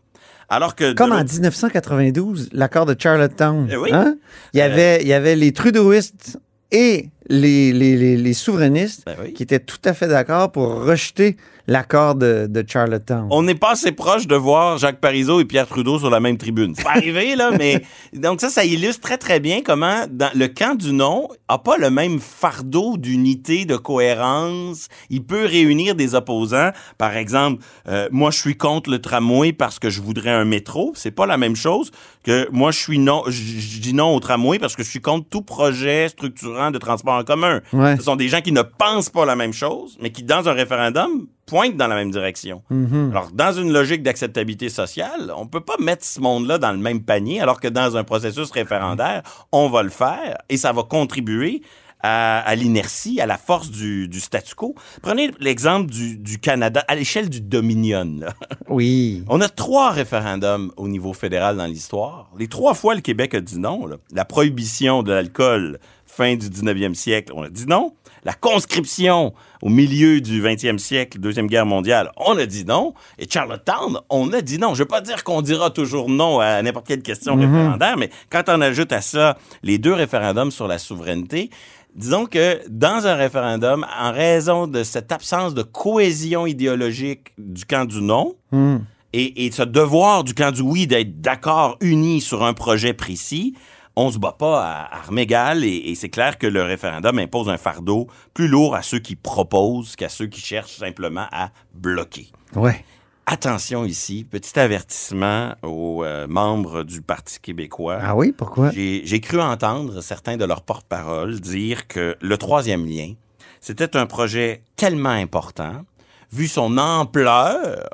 Alors 0.49 0.75
que 0.75 0.91
Comme 0.93 1.11
en 1.13 1.19
l'autre- 1.19 1.31
1992, 1.31 2.49
l'accord 2.51 2.85
de 2.85 2.95
Charlottetown. 2.97 3.69
Eh 3.71 3.77
oui. 3.77 3.89
Hein? 3.93 4.15
Il, 4.53 4.57
y 4.57 4.61
avait, 4.61 5.01
il 5.01 5.07
y 5.07 5.13
avait 5.13 5.35
les 5.37 5.53
trudeauistes 5.53 6.37
et 6.71 7.09
les, 7.29 7.71
les, 7.71 7.95
les, 7.95 8.17
les 8.17 8.33
souverainistes 8.33 9.03
Ben 9.05 9.15
oui. 9.21 9.33
qui 9.33 9.43
étaient 9.43 9.59
tout 9.59 9.79
à 9.85 9.93
fait 9.93 10.07
d'accord 10.07 10.51
pour 10.51 10.83
rejeter 10.83 11.37
l'accord 11.67 12.15
de, 12.15 12.47
de 12.49 12.63
Charlottetown. 12.67 13.27
On 13.31 13.43
n'est 13.43 13.55
pas 13.55 13.71
assez 13.71 13.91
proche 13.91 14.27
de 14.27 14.35
voir 14.35 14.77
Jacques 14.77 14.99
Parizeau 14.99 15.39
et 15.39 15.45
Pierre 15.45 15.67
Trudeau 15.67 15.99
sur 15.99 16.09
la 16.09 16.19
même 16.19 16.37
tribune. 16.37 16.73
C'est 16.75 16.83
pas 16.83 16.91
arrivé, 16.91 17.35
là, 17.35 17.51
mais 17.57 17.81
donc 18.13 18.41
ça, 18.41 18.49
ça 18.49 18.65
illustre 18.65 19.01
très, 19.01 19.17
très 19.17 19.39
bien 19.39 19.61
comment 19.61 20.05
dans 20.09 20.31
le 20.35 20.47
camp 20.47 20.77
du 20.77 20.93
non 20.93 21.27
a 21.47 21.57
pas 21.57 21.77
le 21.77 21.89
même 21.89 22.19
fardeau 22.19 22.97
d'unité, 22.97 23.65
de 23.65 23.75
cohérence. 23.75 24.87
Il 25.09 25.23
peut 25.23 25.45
réunir 25.45 25.95
des 25.95 26.15
opposants. 26.15 26.71
Par 26.97 27.15
exemple, 27.17 27.63
euh, 27.87 28.07
moi, 28.11 28.31
je 28.31 28.37
suis 28.37 28.57
contre 28.57 28.89
le 28.89 28.99
tramway 28.99 29.53
parce 29.53 29.79
que 29.79 29.89
je 29.89 30.01
voudrais 30.01 30.31
un 30.31 30.45
métro. 30.45 30.93
C'est 30.95 31.11
pas 31.11 31.25
la 31.25 31.37
même 31.37 31.55
chose 31.55 31.91
que 32.23 32.47
moi, 32.51 32.71
je 32.71 32.79
suis 32.79 32.99
non, 32.99 33.23
je 33.27 33.31
je 33.31 33.79
dis 33.79 33.93
non 33.93 34.15
au 34.15 34.19
tramway 34.19 34.59
parce 34.59 34.75
que 34.75 34.83
je 34.83 34.89
suis 34.89 35.01
contre 35.01 35.27
tout 35.29 35.41
projet 35.41 36.09
structurant 36.09 36.71
de 36.71 36.77
transport 36.77 37.15
en 37.15 37.23
commun. 37.23 37.61
Ouais. 37.73 37.97
Ce 37.97 38.03
sont 38.03 38.15
des 38.15 38.27
gens 38.27 38.41
qui 38.41 38.51
ne 38.51 38.61
pensent 38.61 39.09
pas 39.09 39.25
la 39.25 39.35
même 39.35 39.53
chose, 39.53 39.97
mais 40.01 40.11
qui, 40.11 40.23
dans 40.23 40.47
un 40.47 40.53
référendum, 40.53 41.27
pointent 41.45 41.77
dans 41.77 41.87
la 41.87 41.95
même 41.95 42.11
direction. 42.11 42.61
Mhm. 42.69 43.11
Alors, 43.11 43.29
dans 43.33 43.51
une 43.51 43.73
logique 43.73 44.03
d'acceptabilité 44.03 44.69
sociale, 44.69 45.33
on 45.35 45.47
peut 45.47 45.61
pas 45.61 45.75
mettre 45.79 46.05
ce 46.05 46.19
monde-là 46.19 46.57
dans 46.57 46.71
le 46.71 46.77
même 46.77 47.01
panier, 47.03 47.41
alors 47.41 47.59
que 47.59 47.67
dans 47.67 47.97
un 47.97 48.03
processus 48.03 48.51
référendaire, 48.51 49.23
on 49.51 49.69
va 49.69 49.83
le 49.83 49.89
faire 49.89 50.37
et 50.49 50.57
ça 50.57 50.71
va 50.71 50.83
contribuer 50.83 51.61
à, 52.03 52.39
à 52.39 52.55
l'inertie, 52.55 53.19
à 53.21 53.25
la 53.25 53.37
force 53.37 53.69
du, 53.69 54.07
du 54.07 54.19
statu 54.19 54.55
quo. 54.55 54.75
Prenez 55.01 55.31
l'exemple 55.39 55.89
du, 55.91 56.17
du 56.17 56.39
Canada 56.39 56.83
à 56.87 56.95
l'échelle 56.95 57.29
du 57.29 57.41
Dominion. 57.41 58.17
là. 58.19 58.33
Oui. 58.69 59.23
On 59.27 59.41
a 59.41 59.49
trois 59.49 59.91
référendums 59.91 60.71
au 60.77 60.87
niveau 60.87 61.11
fédéral 61.13 61.57
dans 61.57 61.65
l'histoire. 61.65 62.29
Les 62.39 62.47
trois 62.47 62.73
fois, 62.73 62.95
le 62.95 63.01
Québec 63.01 63.33
a 63.35 63.41
dit 63.41 63.59
non. 63.59 63.85
là. 63.85 63.97
La 64.13 64.23
prohibition 64.25 65.03
de 65.03 65.11
l'alcool, 65.11 65.79
fin 66.05 66.35
du 66.35 66.47
19e 66.47 66.93
siècle, 66.93 67.33
on 67.35 67.43
a 67.43 67.49
dit 67.49 67.65
non. 67.67 67.93
La 68.23 68.33
conscription 68.33 69.33
au 69.63 69.69
milieu 69.69 70.21
du 70.21 70.43
20e 70.43 70.77
siècle, 70.77 71.17
Deuxième 71.19 71.47
Guerre 71.47 71.65
mondiale, 71.65 72.11
on 72.17 72.37
a 72.37 72.45
dit 72.45 72.65
non. 72.65 72.93
Et 73.17 73.27
Charlottetown, 73.29 73.99
on 74.09 74.31
a 74.31 74.41
dit 74.41 74.57
non. 74.59 74.73
Je 74.75 74.79
veux 74.83 74.87
pas 74.87 75.01
dire 75.01 75.23
qu'on 75.23 75.41
dira 75.41 75.71
toujours 75.71 76.07
non 76.07 76.39
à 76.39 76.61
n'importe 76.61 76.87
quelle 76.87 77.01
question 77.01 77.35
référendaire, 77.35 77.97
mais 77.97 78.09
quand 78.29 78.43
on 78.47 78.61
ajoute 78.61 78.91
à 78.93 79.01
ça 79.01 79.37
les 79.63 79.79
deux 79.79 79.93
référendums 79.93 80.51
sur 80.51 80.67
la 80.67 80.77
souveraineté, 80.77 81.49
disons 81.95 82.25
que 82.25 82.61
dans 82.69 83.05
un 83.07 83.15
référendum, 83.15 83.85
en 83.99 84.11
raison 84.11 84.67
de 84.67 84.83
cette 84.83 85.11
absence 85.11 85.53
de 85.53 85.63
cohésion 85.63 86.45
idéologique 86.45 87.33
du 87.37 87.65
camp 87.65 87.85
du 87.85 88.01
non, 88.01 88.35
Hmm. 88.51 88.77
et, 89.13 89.45
et 89.45 89.51
ce 89.51 89.63
devoir 89.63 90.23
du 90.23 90.33
camp 90.33 90.51
du 90.51 90.61
oui 90.61 90.87
d'être 90.87 91.21
d'accord, 91.21 91.77
unis 91.81 92.21
sur 92.21 92.43
un 92.43 92.53
projet 92.53 92.93
précis, 92.93 93.55
on 93.95 94.09
se 94.09 94.17
bat 94.17 94.35
pas 94.37 94.63
à 94.63 94.95
armes 94.99 95.19
égales 95.19 95.65
et, 95.65 95.75
et 95.89 95.95
c'est 95.95 96.09
clair 96.09 96.37
que 96.37 96.47
le 96.47 96.63
référendum 96.63 97.19
impose 97.19 97.49
un 97.49 97.57
fardeau 97.57 98.07
plus 98.33 98.47
lourd 98.47 98.73
à 98.75 98.81
ceux 98.81 98.99
qui 98.99 99.15
proposent 99.17 99.95
qu'à 99.97 100.07
ceux 100.09 100.27
qui 100.27 100.39
cherchent 100.39 100.77
simplement 100.77 101.25
à 101.31 101.49
bloquer. 101.73 102.27
Ouais. 102.55 102.85
Attention 103.33 103.85
ici, 103.85 104.25
petit 104.29 104.59
avertissement 104.59 105.53
aux 105.63 106.03
euh, 106.03 106.27
membres 106.27 106.83
du 106.83 107.01
Parti 107.01 107.39
québécois. 107.39 107.97
Ah 108.03 108.13
oui, 108.13 108.33
pourquoi? 108.33 108.71
J'ai 108.73 109.19
cru 109.21 109.39
entendre 109.39 110.01
certains 110.01 110.35
de 110.35 110.43
leurs 110.43 110.63
porte-parole 110.63 111.39
dire 111.39 111.87
que 111.87 112.17
le 112.19 112.37
troisième 112.37 112.85
lien, 112.85 113.13
c'était 113.61 113.95
un 113.95 114.05
projet 114.05 114.63
tellement 114.75 115.11
important, 115.11 115.85
vu 116.33 116.49
son 116.49 116.77
ampleur, 116.77 117.87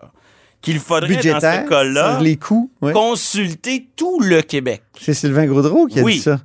qu'il 0.62 0.80
faudrait, 0.80 1.18
dans 1.18 1.40
ce 1.40 1.70
cas-là, 1.70 2.20
les 2.20 2.38
coûts. 2.38 2.72
ouais. 2.82 2.94
consulter 2.94 3.90
tout 3.96 4.20
le 4.20 4.42
Québec. 4.42 4.82
C'est 5.00 5.14
Sylvain 5.14 5.46
Gaudreau 5.46 5.86
qui 5.86 6.00
a 6.00 6.04
Oui. 6.04 6.16
dit 6.16 6.22
ça. 6.22 6.40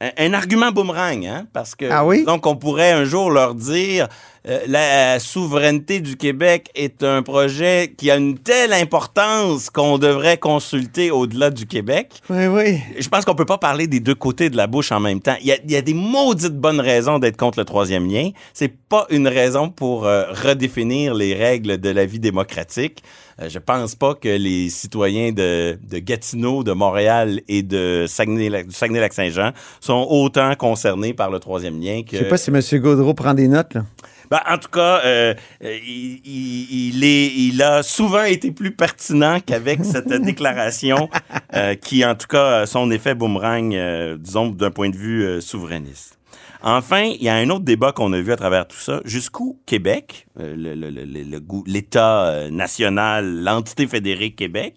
Un, 0.00 0.10
un 0.16 0.32
argument 0.32 0.70
boomerang, 0.72 1.26
hein, 1.26 1.46
parce 1.52 1.74
que 1.74 1.84
Ah 1.90 2.06
oui? 2.06 2.24
donc 2.24 2.46
on 2.46 2.56
pourrait 2.56 2.92
un 2.92 3.04
jour 3.04 3.30
leur 3.30 3.54
dire 3.54 4.08
euh, 4.48 4.60
la 4.66 5.20
souveraineté 5.20 6.00
du 6.00 6.16
Québec 6.16 6.70
est 6.74 7.02
un 7.02 7.22
projet 7.22 7.92
qui 7.98 8.10
a 8.10 8.16
une 8.16 8.38
telle 8.38 8.72
importance 8.72 9.68
qu'on 9.68 9.98
devrait 9.98 10.38
consulter 10.38 11.10
au-delà 11.10 11.50
du 11.50 11.66
Québec. 11.66 12.22
Oui, 12.30 12.46
oui. 12.46 12.78
Je 12.98 13.06
pense 13.10 13.26
qu'on 13.26 13.34
peut 13.34 13.44
pas 13.44 13.58
parler 13.58 13.86
des 13.86 14.00
deux 14.00 14.14
côtés 14.14 14.48
de 14.48 14.56
la 14.56 14.66
bouche 14.66 14.92
en 14.92 15.00
même 15.00 15.20
temps. 15.20 15.36
Il 15.42 15.48
y 15.48 15.52
a, 15.52 15.56
il 15.62 15.70
y 15.70 15.76
a 15.76 15.82
des 15.82 15.92
maudites 15.92 16.56
bonnes 16.56 16.80
raisons 16.80 17.18
d'être 17.18 17.36
contre 17.36 17.58
le 17.58 17.66
troisième 17.66 18.10
lien. 18.10 18.30
C'est 18.54 18.72
pas 18.88 19.06
une 19.10 19.28
raison 19.28 19.68
pour 19.68 20.06
euh, 20.06 20.24
redéfinir 20.32 21.12
les 21.12 21.34
règles 21.34 21.76
de 21.76 21.90
la 21.90 22.06
vie 22.06 22.18
démocratique. 22.20 23.02
Euh, 23.42 23.48
je 23.50 23.58
pense 23.58 23.94
pas 23.94 24.14
que 24.14 24.28
les 24.28 24.70
citoyens 24.70 25.32
de, 25.32 25.78
de 25.86 25.98
Gatineau, 25.98 26.64
de 26.64 26.72
Montréal 26.72 27.42
et 27.48 27.62
de 27.62 28.06
Saguenay-Lac-Saint-Jean 28.08 29.52
sont 29.90 30.06
autant 30.08 30.54
concernés 30.54 31.12
par 31.14 31.30
le 31.30 31.38
troisième 31.40 31.80
lien 31.80 32.02
que... 32.02 32.16
Je 32.16 32.22
sais 32.22 32.28
pas 32.28 32.36
si 32.36 32.50
M. 32.50 32.80
Gaudreau 32.80 33.12
prend 33.14 33.34
des 33.34 33.48
notes, 33.48 33.74
là. 33.74 33.84
Ben, 34.30 34.38
en 34.48 34.58
tout 34.58 34.68
cas, 34.68 35.00
euh, 35.04 35.34
euh, 35.64 35.78
il, 35.84 36.20
il- 36.24 36.94
il 36.94 37.02
est, 37.04 37.26
il 37.34 37.60
a 37.62 37.82
souvent 37.82 38.22
été 38.22 38.52
plus 38.52 38.70
pertinent 38.70 39.38
qu'avec 39.44 39.84
cette 39.84 40.12
déclaration 40.22 41.08
euh, 41.54 41.74
qui, 41.74 42.04
en 42.04 42.14
tout 42.14 42.28
cas, 42.28 42.64
son 42.66 42.92
effet 42.92 43.16
boomerang, 43.16 43.74
euh, 43.74 44.16
disons, 44.16 44.46
d'un 44.50 44.70
point 44.70 44.88
de 44.90 44.96
vue 44.96 45.40
souverainiste. 45.42 46.16
Enfin, 46.62 47.02
il 47.04 47.22
y 47.24 47.28
a 47.28 47.34
un 47.34 47.50
autre 47.50 47.64
débat 47.64 47.90
qu'on 47.90 48.12
a 48.12 48.20
vu 48.20 48.30
à 48.30 48.36
travers 48.36 48.68
tout 48.68 48.76
ça. 48.76 49.00
Jusqu'où 49.04 49.58
Québec, 49.66 50.26
le- 50.38 50.74
le- 50.76 50.90
le- 50.90 51.42
l'État 51.66 52.48
national, 52.52 53.42
l'entité 53.42 53.88
fédérée 53.88 54.30
Québec, 54.30 54.76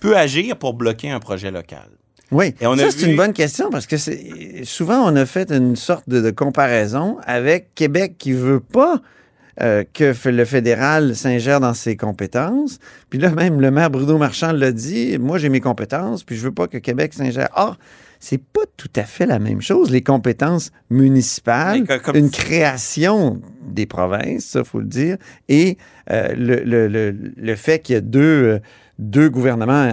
peut 0.00 0.16
agir 0.18 0.56
pour 0.58 0.74
bloquer 0.74 1.08
un 1.10 1.20
projet 1.20 1.50
local? 1.50 1.88
Oui, 2.32 2.54
Et 2.60 2.66
on 2.66 2.72
a 2.74 2.78
ça, 2.78 2.90
c'est 2.90 3.04
vu- 3.06 3.10
une 3.10 3.16
bonne 3.16 3.32
question 3.32 3.70
parce 3.70 3.86
que 3.86 3.96
c'est 3.96 4.62
souvent, 4.64 5.00
on 5.10 5.16
a 5.16 5.26
fait 5.26 5.50
une 5.50 5.74
sorte 5.76 6.08
de, 6.08 6.20
de 6.20 6.30
comparaison 6.30 7.18
avec 7.26 7.74
Québec 7.74 8.14
qui 8.18 8.32
veut 8.32 8.60
pas 8.60 9.00
euh, 9.60 9.82
que 9.92 10.14
le 10.28 10.44
fédéral 10.44 11.16
s'ingère 11.16 11.60
dans 11.60 11.74
ses 11.74 11.96
compétences. 11.96 12.78
Puis 13.10 13.18
là, 13.18 13.30
même 13.30 13.60
le 13.60 13.70
maire 13.70 13.90
Bruno 13.90 14.16
Marchand 14.16 14.52
l'a 14.52 14.70
dit, 14.72 15.18
moi 15.18 15.38
j'ai 15.38 15.48
mes 15.48 15.60
compétences, 15.60 16.22
puis 16.24 16.36
je 16.36 16.42
veux 16.42 16.52
pas 16.52 16.68
que 16.68 16.78
Québec 16.78 17.12
s'ingère. 17.14 17.48
Or, 17.56 17.76
c'est 18.20 18.38
pas 18.42 18.62
tout 18.76 18.88
à 18.96 19.02
fait 19.02 19.26
la 19.26 19.38
même 19.38 19.60
chose. 19.60 19.90
Les 19.90 20.02
compétences 20.02 20.70
municipales, 20.88 21.84
comme- 22.02 22.16
une 22.16 22.30
création 22.30 23.40
des 23.66 23.86
provinces, 23.86 24.44
ça 24.46 24.62
faut 24.64 24.78
le 24.80 24.86
dire, 24.86 25.16
et 25.48 25.76
euh, 26.10 26.32
le, 26.36 26.62
le- 26.64 26.88
le- 26.88 27.16
le 27.36 27.56
fait 27.56 27.80
qu'il 27.80 27.94
y 27.94 27.98
a 27.98 28.00
deux, 28.00 28.20
euh, 28.20 28.58
deux 28.98 29.28
gouvernements 29.30 29.90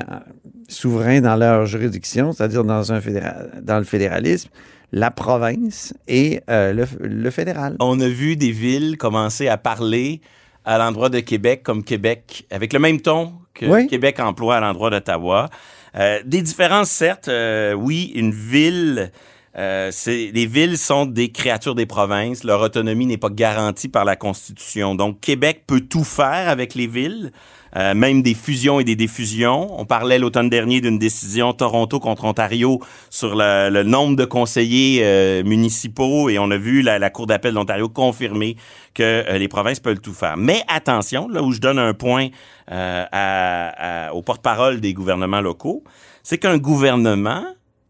souverains 0.67 1.21
dans 1.21 1.35
leur 1.35 1.65
juridiction, 1.65 2.31
c'est-à-dire 2.31 2.63
dans, 2.63 2.91
un 2.91 3.01
fédéral, 3.01 3.51
dans 3.61 3.77
le 3.77 3.83
fédéralisme, 3.83 4.49
la 4.91 5.11
province 5.11 5.93
et 6.07 6.41
euh, 6.49 6.73
le, 6.73 6.85
le 7.01 7.29
fédéral. 7.29 7.75
on 7.79 7.99
a 7.99 8.07
vu 8.07 8.35
des 8.35 8.51
villes 8.51 8.97
commencer 8.97 9.47
à 9.47 9.57
parler 9.57 10.21
à 10.65 10.77
l'endroit 10.77 11.09
de 11.09 11.21
Québec 11.21 11.63
comme 11.63 11.83
Québec, 11.83 12.45
avec 12.51 12.73
le 12.73 12.79
même 12.79 12.99
ton 13.01 13.33
que 13.53 13.65
Oui. 13.65 13.87
Québec 13.87 14.19
emploie 14.19 14.57
à 14.57 14.59
l'endroit 14.59 14.89
d'Ottawa. 14.89 15.49
Euh, 15.95 16.19
des 16.25 16.41
différences, 16.41 16.89
certes. 16.89 17.27
euh, 17.29 17.73
oui, 17.73 18.11
une 18.15 18.31
ville, 18.31 19.11
euh, 19.57 19.91
les 20.05 20.45
villes 20.45 20.77
sont 20.77 21.05
des 21.05 21.31
créatures 21.31 21.73
des 21.73 21.85
provinces. 21.85 22.43
Leur 22.43 22.61
autonomie 22.61 23.05
n'est 23.05 23.17
pas 23.17 23.29
garantie 23.29 23.87
par 23.87 24.05
la 24.05 24.15
Constitution. 24.15 24.93
Donc, 24.93 25.21
Québec 25.21 25.63
peut 25.65 25.81
tout 25.81 26.03
faire 26.03 26.49
avec 26.49 26.75
les 26.75 26.87
villes. 26.87 27.31
Euh, 27.77 27.93
même 27.93 28.21
des 28.23 28.33
fusions 28.33 28.79
et 28.79 28.83
des 28.83 28.95
défusions. 28.95 29.79
On 29.79 29.85
parlait 29.85 30.17
l'automne 30.19 30.49
dernier 30.49 30.81
d'une 30.81 30.97
décision 30.97 31.53
Toronto 31.53 31.99
contre 31.99 32.25
Ontario 32.25 32.81
sur 33.09 33.35
le, 33.35 33.69
le 33.69 33.83
nombre 33.83 34.15
de 34.15 34.25
conseillers 34.25 35.01
euh, 35.03 35.43
municipaux 35.43 36.29
et 36.29 36.39
on 36.39 36.49
a 36.51 36.57
vu 36.57 36.81
la, 36.81 36.97
la 36.99 37.09
Cour 37.09 37.27
d'appel 37.27 37.53
d'Ontario 37.53 37.87
confirmer 37.89 38.55
que 38.93 39.03
euh, 39.03 39.37
les 39.37 39.47
provinces 39.47 39.79
peuvent 39.79 39.99
tout 39.99 40.13
faire. 40.13 40.37
Mais 40.37 40.63
attention, 40.67 41.27
là 41.29 41.43
où 41.43 41.51
je 41.51 41.59
donne 41.59 41.77
un 41.79 41.93
point 41.93 42.29
euh, 42.71 43.05
à, 43.11 44.07
à- 44.07 44.13
au 44.13 44.21
porte-parole 44.23 44.79
des 44.81 44.93
gouvernements 44.93 45.41
locaux, 45.41 45.83
c'est 46.23 46.37
qu'un 46.39 46.57
gouvernement 46.57 47.45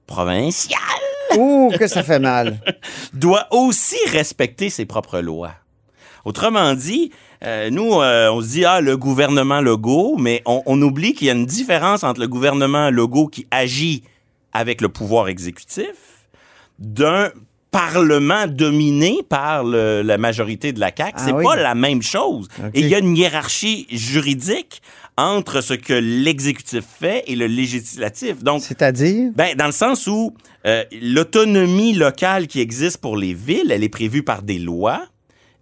provincial 0.05 0.79
Ouh, 1.37 1.71
que 1.77 1.87
ça 1.87 2.03
fait 2.03 2.19
mal. 2.19 2.59
doit 3.13 3.47
aussi 3.51 3.97
respecter 4.11 4.69
ses 4.69 4.85
propres 4.85 5.19
lois. 5.19 5.51
Autrement 6.25 6.73
dit, 6.73 7.11
euh, 7.43 7.69
nous, 7.69 7.93
euh, 8.01 8.29
on 8.31 8.41
se 8.41 8.47
dit, 8.47 8.65
ah, 8.65 8.81
le 8.81 8.97
gouvernement 8.97 9.61
Legault, 9.61 10.15
mais 10.17 10.41
on, 10.45 10.61
on 10.65 10.81
oublie 10.81 11.13
qu'il 11.13 11.27
y 11.27 11.29
a 11.29 11.33
une 11.33 11.45
différence 11.45 12.03
entre 12.03 12.19
le 12.21 12.27
gouvernement 12.27 12.89
Legault 12.89 13.27
qui 13.27 13.45
agit 13.51 14.03
avec 14.53 14.81
le 14.81 14.89
pouvoir 14.89 15.27
exécutif 15.27 15.93
d'un 16.79 17.29
parlement 17.71 18.47
dominé 18.47 19.19
par 19.27 19.63
le- 19.63 20.01
la 20.01 20.17
majorité 20.17 20.71
de 20.73 20.79
la 20.79 20.91
CAQ. 20.95 21.13
Ah 21.15 21.21
c'est 21.23 21.31
oui. 21.33 21.43
pas 21.43 21.55
la 21.55 21.75
même 21.75 22.01
chose. 22.01 22.47
Et 22.73 22.79
il 22.81 22.87
y 22.87 22.95
a 22.95 22.99
une 22.99 23.15
hiérarchie 23.15 23.85
juridique 23.91 24.81
entre 25.17 25.61
ce 25.61 25.73
que 25.73 25.93
l'exécutif 25.93 26.83
fait 26.99 27.23
et 27.27 27.35
le 27.35 27.47
législatif. 27.47 28.43
Donc, 28.43 28.61
C'est-à-dire? 28.61 29.31
ben, 29.35 29.55
dans 29.55 29.65
le 29.65 29.71
sens 29.71 30.07
où 30.07 30.33
euh, 30.65 30.83
l'autonomie 31.01 31.93
locale 31.93 32.47
qui 32.47 32.61
existe 32.61 32.97
pour 32.97 33.17
les 33.17 33.33
villes, 33.33 33.71
elle 33.71 33.83
est 33.83 33.89
prévue 33.89 34.23
par 34.23 34.43
des 34.43 34.59
lois. 34.59 35.01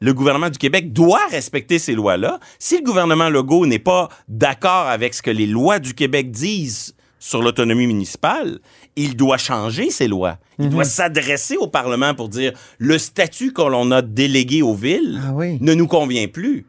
Le 0.02 0.14
gouvernement 0.14 0.50
du 0.50 0.58
Québec 0.58 0.92
doit 0.94 1.26
respecter 1.32 1.80
ces 1.80 1.94
lois-là. 1.94 2.40
Si 2.60 2.78
le 2.78 2.84
gouvernement 2.84 3.30
Legault 3.30 3.66
n'est 3.66 3.80
pas 3.80 4.10
d'accord 4.28 4.88
avec 4.88 5.14
ce 5.14 5.22
que 5.22 5.32
les 5.32 5.48
lois 5.48 5.80
du 5.80 5.94
Québec 5.94 6.32
disent 6.32 6.94
sur 7.20 7.42
l'autonomie 7.42 7.88
municipale, 7.88 8.60
il 8.96 9.16
doit 9.16 9.38
changer 9.38 9.90
ses 9.90 10.08
lois. 10.08 10.38
Il 10.60 10.66
Mhm. 10.66 10.72
doit 10.72 10.84
s'adresser 10.84 11.58
au 11.58 11.68
Parlement 11.68 12.14
pour 12.14 12.30
dire 12.30 12.54
le 12.78 12.98
statut 12.98 13.52
que 13.54 13.62
l'on 13.64 13.90
a 13.92 14.02
délégué 14.02 14.62
aux 14.62 14.76
villes 14.76 15.20
Ah 15.26 15.32
oui. 15.34 15.58
ne 15.62 15.74
nous 15.74 15.88
convient 15.88 16.28
plus. 16.28 16.66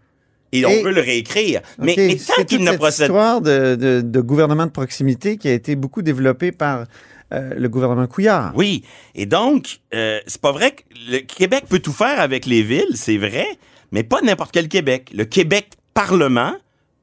Et 0.53 0.65
on 0.65 0.83
peut 0.83 0.93
le 0.93 1.01
réécrire. 1.03 1.61
Mais, 1.79 1.95
c'est 2.19 2.33
tant 2.33 2.45
qu'il 2.45 2.59
toute 2.59 2.61
ne 2.67 2.71
cette 2.71 2.79
procède 2.81 3.07
histoire 3.09 3.41
de, 3.43 3.75
de- 3.75 4.01
de 4.01 4.21
gouvernement 4.21 4.65
de 4.65 4.71
proximité 4.71 5.37
qui 5.37 5.49
a 5.49 5.53
été 5.53 5.75
beaucoup 5.77 6.01
développée 6.01 6.53
par 6.53 6.85
euh, 7.33 7.55
le 7.57 7.69
gouvernement 7.69 8.07
Couillard. 8.07 8.53
Oui. 8.55 8.85
Et 9.15 9.27
donc, 9.27 9.81
euh, 9.95 10.21
c'est 10.27 10.41
pas 10.41 10.53
vrai 10.53 10.73
que 10.73 10.83
le 11.11 11.19
Québec 11.19 11.65
peut 11.69 11.81
tout 11.81 11.93
faire 11.93 12.21
avec 12.21 12.47
les 12.47 12.63
villes, 12.63 12.95
c'est 12.95 13.19
vrai, 13.19 13.47
mais 13.93 14.03
pas 14.03 14.21
n'importe 14.23 14.53
quel 14.53 14.69
Québec. 14.69 15.11
Le 15.15 15.25
Québec 15.25 15.73
Parlement 15.95 16.55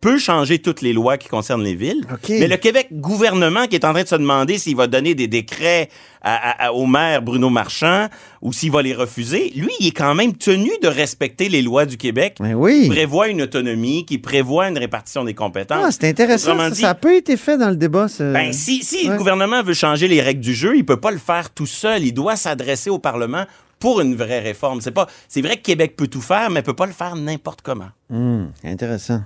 peut 0.03 0.17
changer 0.19 0.59
toutes 0.59 0.81
les 0.81 0.93
lois 0.93 1.17
qui 1.17 1.27
concernent 1.29 1.63
les 1.63 1.75
villes. 1.75 2.05
Mais 2.29 2.47
le 2.47 2.57
Québec 2.57 2.87
gouvernement 2.91 3.67
qui 3.67 3.75
est 3.75 3.85
en 3.85 3.93
train 3.93 4.03
de 4.03 4.07
se 4.07 4.15
demander 4.15 4.57
s'il 4.57 4.75
va 4.75 4.87
donner 4.87 5.15
des 5.15 5.27
décrets 5.27 5.89
à- 6.21 6.35
à- 6.35 6.67
à- 6.67 6.71
au 6.73 6.85
maire 6.85 7.21
Bruno 7.21 7.49
Marchand 7.49 8.07
ou 8.41 8.53
s'il 8.53 8.71
va 8.71 8.81
les 8.81 8.93
refuser, 8.93 9.51
lui, 9.55 9.69
il 9.79 9.87
est 9.87 9.91
quand 9.91 10.13
même 10.15 10.33
tenu 10.35 10.69
de 10.81 10.87
respecter 10.87 11.49
les 11.49 11.61
lois 11.61 11.85
du 11.85 11.97
Québec 11.97 12.37
oui. 12.39 12.83
qui 12.83 12.89
prévoient 12.89 13.27
une 13.29 13.41
autonomie, 13.41 14.05
qui 14.05 14.17
prévoient 14.17 14.67
une 14.69 14.77
répartition 14.77 15.23
des 15.23 15.33
compétences. 15.33 15.83
Ah, 15.85 15.91
c'est 15.91 16.07
intéressant. 16.09 16.57
Ça, 16.73 16.89
a 16.89 16.95
peu 16.95 17.15
été 17.15 17.35
fait 17.37 17.57
dans 17.57 17.69
le 17.69 17.75
débat. 17.75 18.07
ce- 18.07 18.31
Ben, 18.33 18.51
si, 18.53 18.83
si 18.83 19.05
Ouais. 19.07 19.13
le 19.13 19.17
gouvernement 19.17 19.63
veut 19.63 19.73
changer 19.73 20.07
les 20.07 20.21
règles 20.21 20.41
du 20.41 20.53
jeu, 20.53 20.75
il 20.77 20.85
peut 20.85 20.99
pas 20.99 21.11
le 21.11 21.17
faire 21.17 21.49
tout 21.49 21.65
seul. 21.65 22.03
Il 22.03 22.13
doit 22.13 22.35
s'adresser 22.35 22.89
au 22.89 22.99
Parlement 22.99 23.45
pour 23.83 23.99
une 23.99 24.15
vraie 24.15 24.39
réforme. 24.39 24.79
C'est 24.79 24.91
pas, 24.91 25.07
c'est 25.27 25.41
vrai 25.41 25.57
que 25.57 25.61
Québec 25.61 25.97
peut 25.97 26.07
tout 26.07 26.21
faire, 26.21 26.49
mais 26.49 26.61
peut 26.61 26.73
pas 26.73 26.85
le 26.85 26.93
faire 26.93 27.17
n'importe 27.17 27.61
comment. 27.61 27.89
Hmm, 28.09 28.45
intéressant. 28.63 29.21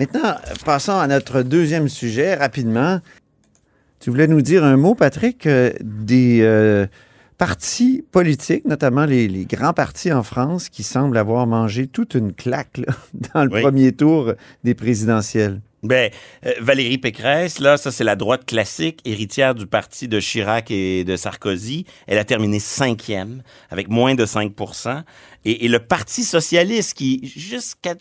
Maintenant, 0.00 0.34
passons 0.64 0.98
à 0.98 1.06
notre 1.06 1.42
deuxième 1.42 1.88
sujet 1.88 2.34
rapidement. 2.34 2.98
Tu 4.00 4.10
voulais 4.10 4.26
nous 4.26 4.42
dire 4.42 4.64
un 4.64 4.76
mot, 4.76 4.96
Patrick, 4.96 5.46
euh, 5.46 5.70
des 5.80 6.40
euh, 6.42 6.88
partis 7.40 8.04
politiques, 8.12 8.66
notamment 8.66 9.06
les, 9.06 9.26
les 9.26 9.46
grands 9.46 9.72
partis 9.72 10.12
en 10.12 10.22
France, 10.22 10.68
qui 10.68 10.82
semblent 10.82 11.16
avoir 11.16 11.46
mangé 11.46 11.86
toute 11.86 12.14
une 12.14 12.34
claque 12.34 12.76
là, 12.76 12.92
dans 13.34 13.44
le 13.44 13.50
Oui. 13.50 13.62
premier 13.62 13.92
tour 13.92 14.34
des 14.62 14.74
présidentielles. 14.74 15.62
Ben, 15.82 16.10
euh, 16.44 16.52
Valérie 16.60 16.98
Pécresse, 16.98 17.58
là, 17.58 17.78
ça 17.78 17.90
c'est 17.90 18.04
la 18.04 18.14
droite 18.14 18.44
classique, 18.44 19.00
héritière 19.06 19.54
du 19.54 19.66
parti 19.66 20.06
de 20.06 20.20
Chirac 20.20 20.70
et 20.70 21.02
de 21.04 21.16
Sarkozy. 21.16 21.86
Elle 22.06 22.18
a 22.18 22.24
terminé 22.24 22.58
cinquième, 22.60 23.42
avec 23.70 23.88
moins 23.88 24.14
de 24.14 24.26
5 24.26 24.52
et, 25.46 25.64
et 25.64 25.68
le 25.68 25.78
Parti 25.78 26.24
socialiste, 26.24 26.92
qui 26.92 27.32
jusqu'à 27.34 27.94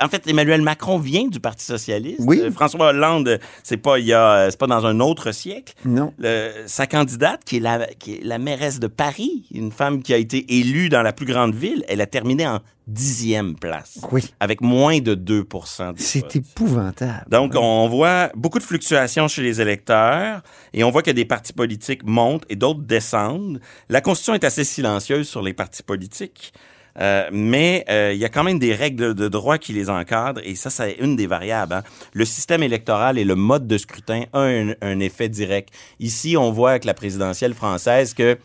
en 0.00 0.08
fait, 0.08 0.26
Emmanuel 0.26 0.62
Macron 0.62 0.98
vient 0.98 1.26
du 1.28 1.40
Parti 1.40 1.64
socialiste. 1.64 2.20
Oui. 2.24 2.40
Euh, 2.40 2.50
François 2.50 2.88
Hollande, 2.88 3.38
c'est 3.62 3.76
pas 3.76 3.98
il 3.98 4.06
y 4.06 4.12
a, 4.12 4.50
c'est 4.50 4.58
pas 4.58 4.66
dans 4.66 4.84
un 4.86 5.00
autre 5.00 5.32
siècle. 5.32 5.74
Non. 5.84 6.12
Le- 6.18 6.50
sa 6.66 6.86
candidate, 6.86 7.42
qui 7.44 7.56
est, 7.58 7.60
la, 7.60 7.86
qui 7.98 8.14
est 8.16 8.24
la 8.24 8.38
mairesse 8.38 8.80
de 8.80 8.86
Paris, 8.88 9.44
une 9.52 9.70
femme 9.72 10.02
qui 10.02 10.12
a 10.12 10.16
été 10.16 10.58
élue 10.58 10.88
dans 10.88 11.02
la 11.02 11.12
plus 11.12 11.26
grande 11.26 11.54
ville, 11.54 11.84
elle 11.88 12.00
a 12.00 12.06
terminé 12.06 12.46
en 12.46 12.60
dixième 12.86 13.54
place, 13.54 13.98
Oui. 14.12 14.22
avec 14.40 14.60
moins 14.60 14.98
de 15.00 15.14
2 15.14 15.42
des 15.42 15.48
C'est 15.96 16.36
épouvantable. 16.36 17.24
Donc, 17.30 17.54
on 17.56 17.88
voit 17.88 18.30
beaucoup 18.34 18.58
de 18.58 18.62
fluctuations 18.64 19.26
chez 19.26 19.42
les 19.42 19.60
électeurs 19.60 20.42
et 20.74 20.84
on 20.84 20.90
voit 20.90 21.02
que 21.02 21.10
des 21.10 21.24
partis 21.24 21.54
politiques 21.54 22.02
montent 22.04 22.44
et 22.50 22.56
d'autres 22.56 22.82
descendent. 22.82 23.58
La 23.88 24.02
Constitution 24.02 24.34
est 24.34 24.44
assez 24.44 24.64
silencieuse 24.64 25.26
sur 25.26 25.40
les 25.40 25.54
partis 25.54 25.82
politiques. 25.82 26.52
Euh, 27.00 27.28
mais 27.32 27.84
euh, 27.88 28.12
il 28.14 28.20
y 28.20 28.24
a 28.24 28.28
quand 28.28 28.44
même 28.44 28.58
des 28.58 28.74
règles 28.74 29.14
de 29.14 29.28
droit 29.28 29.58
qui 29.58 29.72
les 29.72 29.90
encadrent 29.90 30.40
et 30.44 30.54
ça, 30.54 30.70
c'est 30.70 30.96
une 31.00 31.16
des 31.16 31.26
variables. 31.26 31.74
hein. 31.74 31.82
Le 32.12 32.24
système 32.24 32.62
électoral 32.62 33.18
et 33.18 33.24
le 33.24 33.34
mode 33.34 33.66
de 33.66 33.78
scrutin 33.78 34.24
ont 34.32 34.74
un, 34.80 35.00
effet 35.00 35.28
direct. 35.28 35.70
Ici, 35.98 36.36
on 36.36 36.52
voit 36.52 36.70
avec 36.70 36.84
la 36.84 36.94
présidentielle 36.94 37.54
française 37.54 38.14
que 38.14 38.38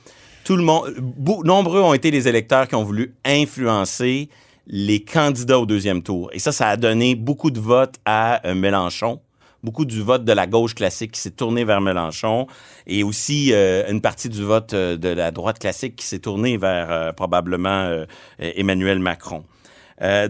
tout 0.43 0.55
le 0.55 0.63
monde, 0.63 0.95
nombreux 1.43 1.81
ont 1.81 1.93
été 1.93 2.09
les 2.09 2.27
électeurs 2.27 2.67
qui 2.67 2.75
ont 2.75 2.83
voulu 2.83 3.13
influencer 3.23 4.29
les 4.65 5.03
candidats 5.03 5.59
au 5.59 5.65
deuxième 5.65 6.01
tour. 6.01 6.29
Et 6.33 6.39
ça, 6.39 6.51
ça 6.51 6.69
a 6.69 6.77
donné 6.77 7.15
beaucoup 7.15 7.51
de 7.51 7.59
votes 7.59 7.95
à 8.05 8.47
euh, 8.47 8.55
Mélenchon, 8.55 9.19
beaucoup 9.63 9.85
du 9.85 10.01
vote 10.01 10.23
de 10.23 10.31
la 10.33 10.47
gauche 10.47 10.75
classique 10.75 11.11
qui 11.11 11.19
s'est 11.19 11.31
tourné 11.31 11.63
vers 11.63 11.81
Mélenchon, 11.81 12.47
et 12.87 13.03
aussi 13.03 13.51
euh, 13.53 13.89
une 13.89 14.01
partie 14.01 14.29
du 14.29 14.43
vote 14.43 14.73
euh, 14.73 14.97
de 14.97 15.09
la 15.09 15.31
droite 15.31 15.59
classique 15.59 15.95
qui 15.95 16.05
s'est 16.05 16.19
tournée 16.19 16.57
vers 16.57 16.91
euh, 16.91 17.11
probablement 17.11 18.05
Emmanuel 18.39 18.99
Macron. 18.99 19.43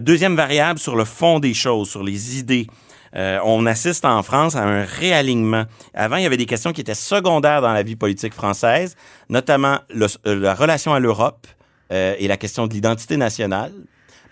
Deuxième 0.00 0.34
variable 0.34 0.80
sur 0.80 0.96
le 0.96 1.04
fond 1.04 1.38
des 1.38 1.54
choses, 1.54 1.88
sur 1.88 2.02
les 2.02 2.38
idées. 2.38 2.66
On 3.14 3.66
assiste 3.66 4.04
en 4.04 4.22
France 4.24 4.56
à 4.56 4.64
un 4.64 4.84
réalignement. 4.84 5.64
Avant, 5.94 6.16
il 6.16 6.24
y 6.24 6.26
avait 6.26 6.36
des 6.36 6.46
questions 6.46 6.72
qui 6.72 6.80
étaient 6.80 6.94
secondaires 6.94 7.62
dans 7.62 7.72
la 7.72 7.84
vie 7.84 7.94
politique 7.94 8.34
française, 8.34 8.96
notamment 9.28 9.78
la 10.24 10.54
relation 10.54 10.92
à 10.92 10.98
l'Europe 10.98 11.46
et 11.90 12.26
la 12.26 12.36
question 12.36 12.66
de 12.66 12.72
l'identité 12.72 13.16
nationale. 13.16 13.72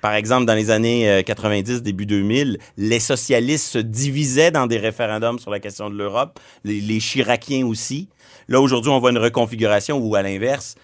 Par 0.00 0.14
exemple, 0.14 0.46
dans 0.46 0.54
les 0.54 0.70
années 0.70 1.10
euh, 1.10 1.22
90, 1.22 1.82
début 1.82 2.06
2000, 2.06 2.58
les 2.76 3.00
socialistes 3.00 3.66
se 3.66 3.78
divisaient 3.78 4.50
dans 4.50 4.66
des 4.66 4.78
référendums 4.78 5.38
sur 5.38 5.50
la 5.50 5.60
question 5.60 5.90
de 5.90 5.96
l'Europe, 5.96 6.38
les, 6.64 6.80
les 6.80 7.62
aussi. 7.64 8.08
Là, 8.48 8.60
aujourd'hui, 8.60 8.90
on 8.90 8.98
voit 8.98 9.10
une 9.10 9.18
reconfiguration 9.18 9.98
où, 9.98 10.14
à 10.14 10.22
l'inverse, 10.22 10.76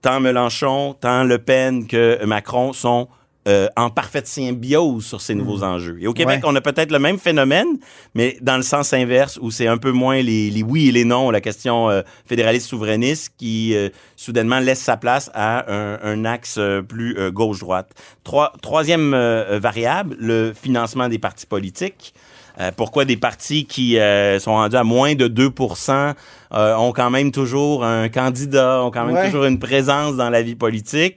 tant 0.00 0.20
Mélenchon, 0.20 0.94
tant 1.00 1.24
Le 1.24 1.38
Pen 1.38 1.86
que 1.86 2.24
Macron 2.24 2.72
sont 2.72 3.08
euh, 3.48 3.66
en 3.76 3.90
parfaite 3.90 4.26
symbiose 4.28 5.04
sur 5.04 5.20
ces 5.20 5.34
nouveaux 5.34 5.64
enjeux. 5.64 5.98
Et 6.00 6.06
au 6.06 6.12
Québec, 6.12 6.40
Ouais. 6.44 6.48
on 6.50 6.54
a 6.54 6.60
peut-être 6.60 6.92
le 6.92 6.98
même 7.00 7.18
phénomène, 7.18 7.66
mais 8.14 8.36
dans 8.40 8.56
le 8.56 8.62
sens 8.62 8.92
inverse, 8.92 9.38
où 9.42 9.50
c'est 9.50 9.66
un 9.66 9.78
peu 9.78 9.90
moins 9.90 10.22
les, 10.22 10.48
les 10.50 10.62
oui 10.62 10.88
et 10.88 10.92
les 10.92 11.04
non, 11.04 11.30
la 11.30 11.40
question 11.40 11.90
euh, 11.90 12.02
fédéraliste 12.24 12.68
souverainiste 12.68 13.32
qui 13.36 13.74
euh, 13.74 13.88
soudainement 14.16 14.60
laisse 14.60 14.80
sa 14.80 14.96
place 14.96 15.30
à 15.34 15.70
un, 15.72 15.98
un 16.02 16.24
axe 16.24 16.56
euh, 16.58 16.82
plus 16.82 17.16
euh, 17.18 17.30
gauche-droite. 17.32 17.90
Trois- 18.22 18.52
troisième 18.62 19.12
variable, 19.58 20.16
le 20.20 20.52
financement 20.54 21.08
des 21.08 21.18
partis 21.18 21.46
politiques. 21.46 22.14
Euh, 22.60 22.70
pourquoi 22.76 23.06
des 23.06 23.16
partis 23.16 23.64
qui 23.64 23.98
euh, 23.98 24.38
sont 24.38 24.52
rendus 24.52 24.76
à 24.76 24.84
moins 24.84 25.14
de 25.14 25.26
2 25.26 25.50
euh, 25.58 26.74
ont 26.76 26.92
quand 26.92 27.10
même 27.10 27.32
toujours 27.32 27.82
un 27.82 28.08
candidat, 28.10 28.82
ont 28.84 28.90
quand 28.90 29.06
même 29.06 29.16
Ouais. 29.16 29.24
toujours 29.26 29.44
une 29.46 29.58
présence 29.58 30.16
dans 30.16 30.28
la 30.30 30.42
vie 30.42 30.54
politique? 30.54 31.16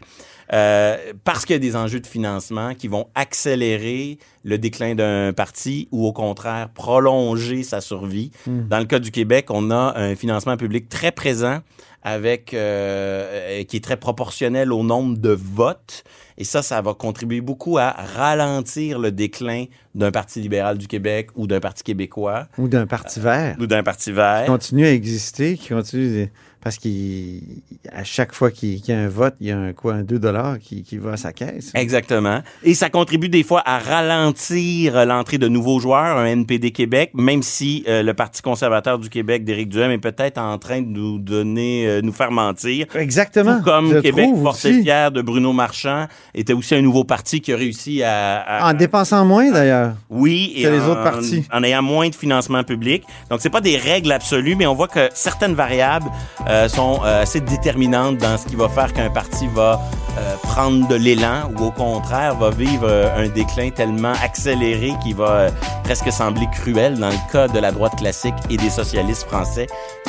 Euh, 0.54 0.98
parce 1.24 1.46
qu'il 1.46 1.54
y 1.54 1.58
a 1.58 1.60
des 1.60 1.76
enjeux 1.76 2.00
de 2.00 2.08
financement 2.08 2.76
qui 2.76 2.88
vont 2.88 3.08
accélérer 3.16 4.20
le 4.44 4.58
déclin 4.58 4.94
d'un 4.94 5.34
parti 5.34 5.88
ou 5.92 6.06
au 6.06 6.14
contraire 6.14 6.70
prolonger 6.70 7.64
sa 7.64 7.82
survie. 7.82 8.32
Dans 8.46 8.80
le 8.80 8.86
cas 8.86 9.00
du 9.00 9.12
Québec, 9.12 9.48
on 9.50 9.72
a 9.72 9.94
un 9.98 10.16
financement 10.16 10.56
public 10.58 10.88
très 10.90 11.12
présent 11.12 11.62
avec 12.04 12.54
euh, 12.54 13.60
euh, 13.60 13.64
qui 13.64 13.78
est 13.78 13.84
très 13.84 13.98
proportionnel 13.98 14.72
au 14.72 14.84
nombre 14.84 15.18
de 15.18 15.32
votes 15.32 16.04
et 16.38 16.44
ça 16.44 16.62
ça 16.62 16.80
va 16.80 16.94
contribuer 16.94 17.42
beaucoup 17.42 17.80
à 17.80 17.90
ralentir 17.90 19.00
le 19.00 19.12
déclin 19.12 19.66
d'un 19.96 20.12
parti 20.12 20.40
libéral 20.40 20.78
du 20.78 20.88
Québec 20.88 21.30
ou 21.36 21.48
d'un 21.48 21.60
parti 21.60 21.82
québécois 21.84 22.48
Ou 22.60 22.68
d'un 22.68 22.86
parti 22.86 23.20
vert. 23.20 23.56
ou 23.60 23.66
d'un 23.66 23.82
parti 23.82 24.12
vert. 24.12 24.44
Qui 24.44 24.52
continue 24.52 24.86
à 24.86 24.92
exister, 24.92 25.58
qui 25.58 25.70
continue. 25.70 26.32
Parce 26.66 26.80
qu'à 26.80 28.04
chaque 28.04 28.34
fois 28.34 28.50
qu'il 28.50 28.84
y 28.88 28.92
a 28.92 28.98
un 28.98 29.08
vote, 29.08 29.36
il 29.40 29.50
y 29.50 29.52
a 29.52 29.58
un, 29.60 29.72
quoi, 29.74 29.94
un 29.94 30.02
2 30.02 30.20
qui, 30.60 30.82
qui 30.82 30.98
va 30.98 31.12
à 31.12 31.18
sa 31.18 31.32
caisse. 31.32 31.70
Exactement. 31.76 32.42
Et 32.64 32.74
ça 32.74 32.90
contribue 32.90 33.30
des 33.30 33.44
fois 33.44 33.62
à 33.68 33.78
ralentir 33.78 35.06
l'entrée 35.06 35.38
de 35.38 35.48
nouveaux 35.48 35.80
joueurs, 35.80 36.18
un 36.18 36.26
NPD 36.26 36.72
Québec, 36.72 37.12
même 37.14 37.44
si 37.44 37.84
euh, 37.88 38.02
le 38.02 38.16
Parti 38.16 38.42
conservateur 38.42 38.98
du 38.98 39.10
Québec 39.10 39.44
d'Éric 39.44 39.70
Duhem 39.70 39.92
est 39.92 40.00
peut-être 40.00 40.40
en 40.40 40.58
train 40.58 40.82
de 40.82 40.88
nous 40.88 41.20
donner, 41.20 41.86
euh, 41.86 42.02
nous 42.02 42.12
faire 42.12 42.32
mentir. 42.32 42.88
Exactement. 42.96 43.60
Tout 43.60 43.64
comme 43.64 43.94
je 43.94 44.00
Québec, 44.00 44.30
et 44.64 44.82
fier 44.82 45.12
de 45.12 45.22
Bruno 45.22 45.54
Marchand, 45.54 46.08
était 46.34 46.54
aussi 46.54 46.74
un 46.74 46.82
nouveau 46.82 47.04
parti 47.04 47.42
qui 47.42 47.54
a 47.54 47.58
réussi 47.58 48.02
à... 48.02 48.42
à- 48.42 48.72
En 48.72 48.74
dépensant 48.74 49.24
moins, 49.24 49.52
d'ailleurs. 49.52 49.94
oui, 50.10 50.54
et 50.56 50.64
que 50.64 50.70
les 50.70 50.82
en, 50.82 50.90
autres 50.90 51.04
partis. 51.04 51.46
En 51.54 51.62
ayant 51.62 51.84
moins 51.84 52.10
de 52.10 52.16
financement 52.16 52.64
public. 52.64 53.04
Donc, 53.30 53.42
c'est 53.42 53.52
pas 53.52 53.62
des 53.62 53.78
règles 53.78 54.12
absolues, 54.12 54.56
mais 54.56 54.66
on 54.66 54.74
voit 54.74 54.88
que 54.88 55.10
certaines 55.14 55.54
variables 55.54 56.08
euh, 56.50 56.55
sont 56.68 57.02
euh, 57.04 57.24
assez 57.24 57.42
déterminantes 57.42 58.18
dans 58.18 58.38
ce 58.38 58.46
qui 58.46 58.56
va 58.56 58.70
faire 58.70 58.94
qu'un 58.94 59.10
parti 59.10 59.48
va 59.48 59.80
euh, 60.18 60.36
prendre 60.44 60.88
de 60.88 60.96
l'élan 60.96 61.52
ou 61.54 61.66
au 61.66 61.72
contraire 61.72 62.36
va 62.36 62.50
vivre 62.50 62.88
euh, 62.88 63.18
un 63.18 63.28
déclin 63.28 63.70
tellement 63.70 64.14
accéléré 64.24 64.94
qu'il 65.04 65.16
va 65.16 65.30
euh, 65.30 65.50
presque 65.84 66.10
sembler 66.10 66.48
cruel. 66.54 66.98
Dans 66.98 67.10
le 67.10 67.32
cas 67.34 67.50
de 67.50 67.60
la 67.60 67.74
droite 67.74 67.98
classique 67.98 68.36
et 68.50 68.56
des 68.56 68.70
socialistes 68.70 69.24
français, 69.24 69.68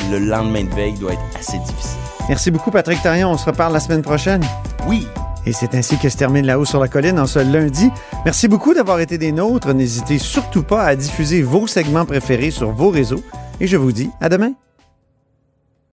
le 0.09 0.21
lendemain 0.21 0.63
de 0.63 0.75
veille 0.75 0.95
doit 0.95 1.13
être 1.13 1.21
assez 1.37 1.59
difficile. 1.59 1.99
Merci 2.29 2.53
beaucoup, 2.53 2.71
Patrick 2.71 3.03
Tarion. 3.03 3.33
On 3.33 3.37
se 3.37 3.47
reparle 3.47 3.73
la 3.73 3.81
semaine 3.81 4.03
prochaine. 4.03 4.45
Oui, 4.87 5.09
Et 5.45 5.53
c'est 5.53 5.75
ainsi 5.75 5.99
que 5.99 6.09
se 6.09 6.17
termine 6.17 6.47
La 6.47 6.61
Haut 6.61 6.65
sur 6.65 6.79
la 6.79 6.87
Colline 6.87 7.19
en 7.19 7.27
ce 7.27 7.41
lundi. 7.41 7.91
Merci 8.25 8.47
beaucoup 8.47 8.75
d'avoir 8.75 9.01
été 9.01 9.19
des 9.19 9.33
nôtres. 9.33 9.75
N'hésitez 9.75 10.19
surtout 10.19 10.63
pas 10.63 10.85
à 10.85 10.95
diffuser 10.95 11.43
vos 11.43 11.67
segments 11.67 12.05
préférés 12.05 12.53
sur 12.53 12.71
vos 12.71 12.91
réseaux. 12.91 13.23
Et 13.59 13.67
je 13.67 13.77
vous 13.77 13.91
dis 13.91 14.11
à 14.21 14.29
demain. 14.29 14.53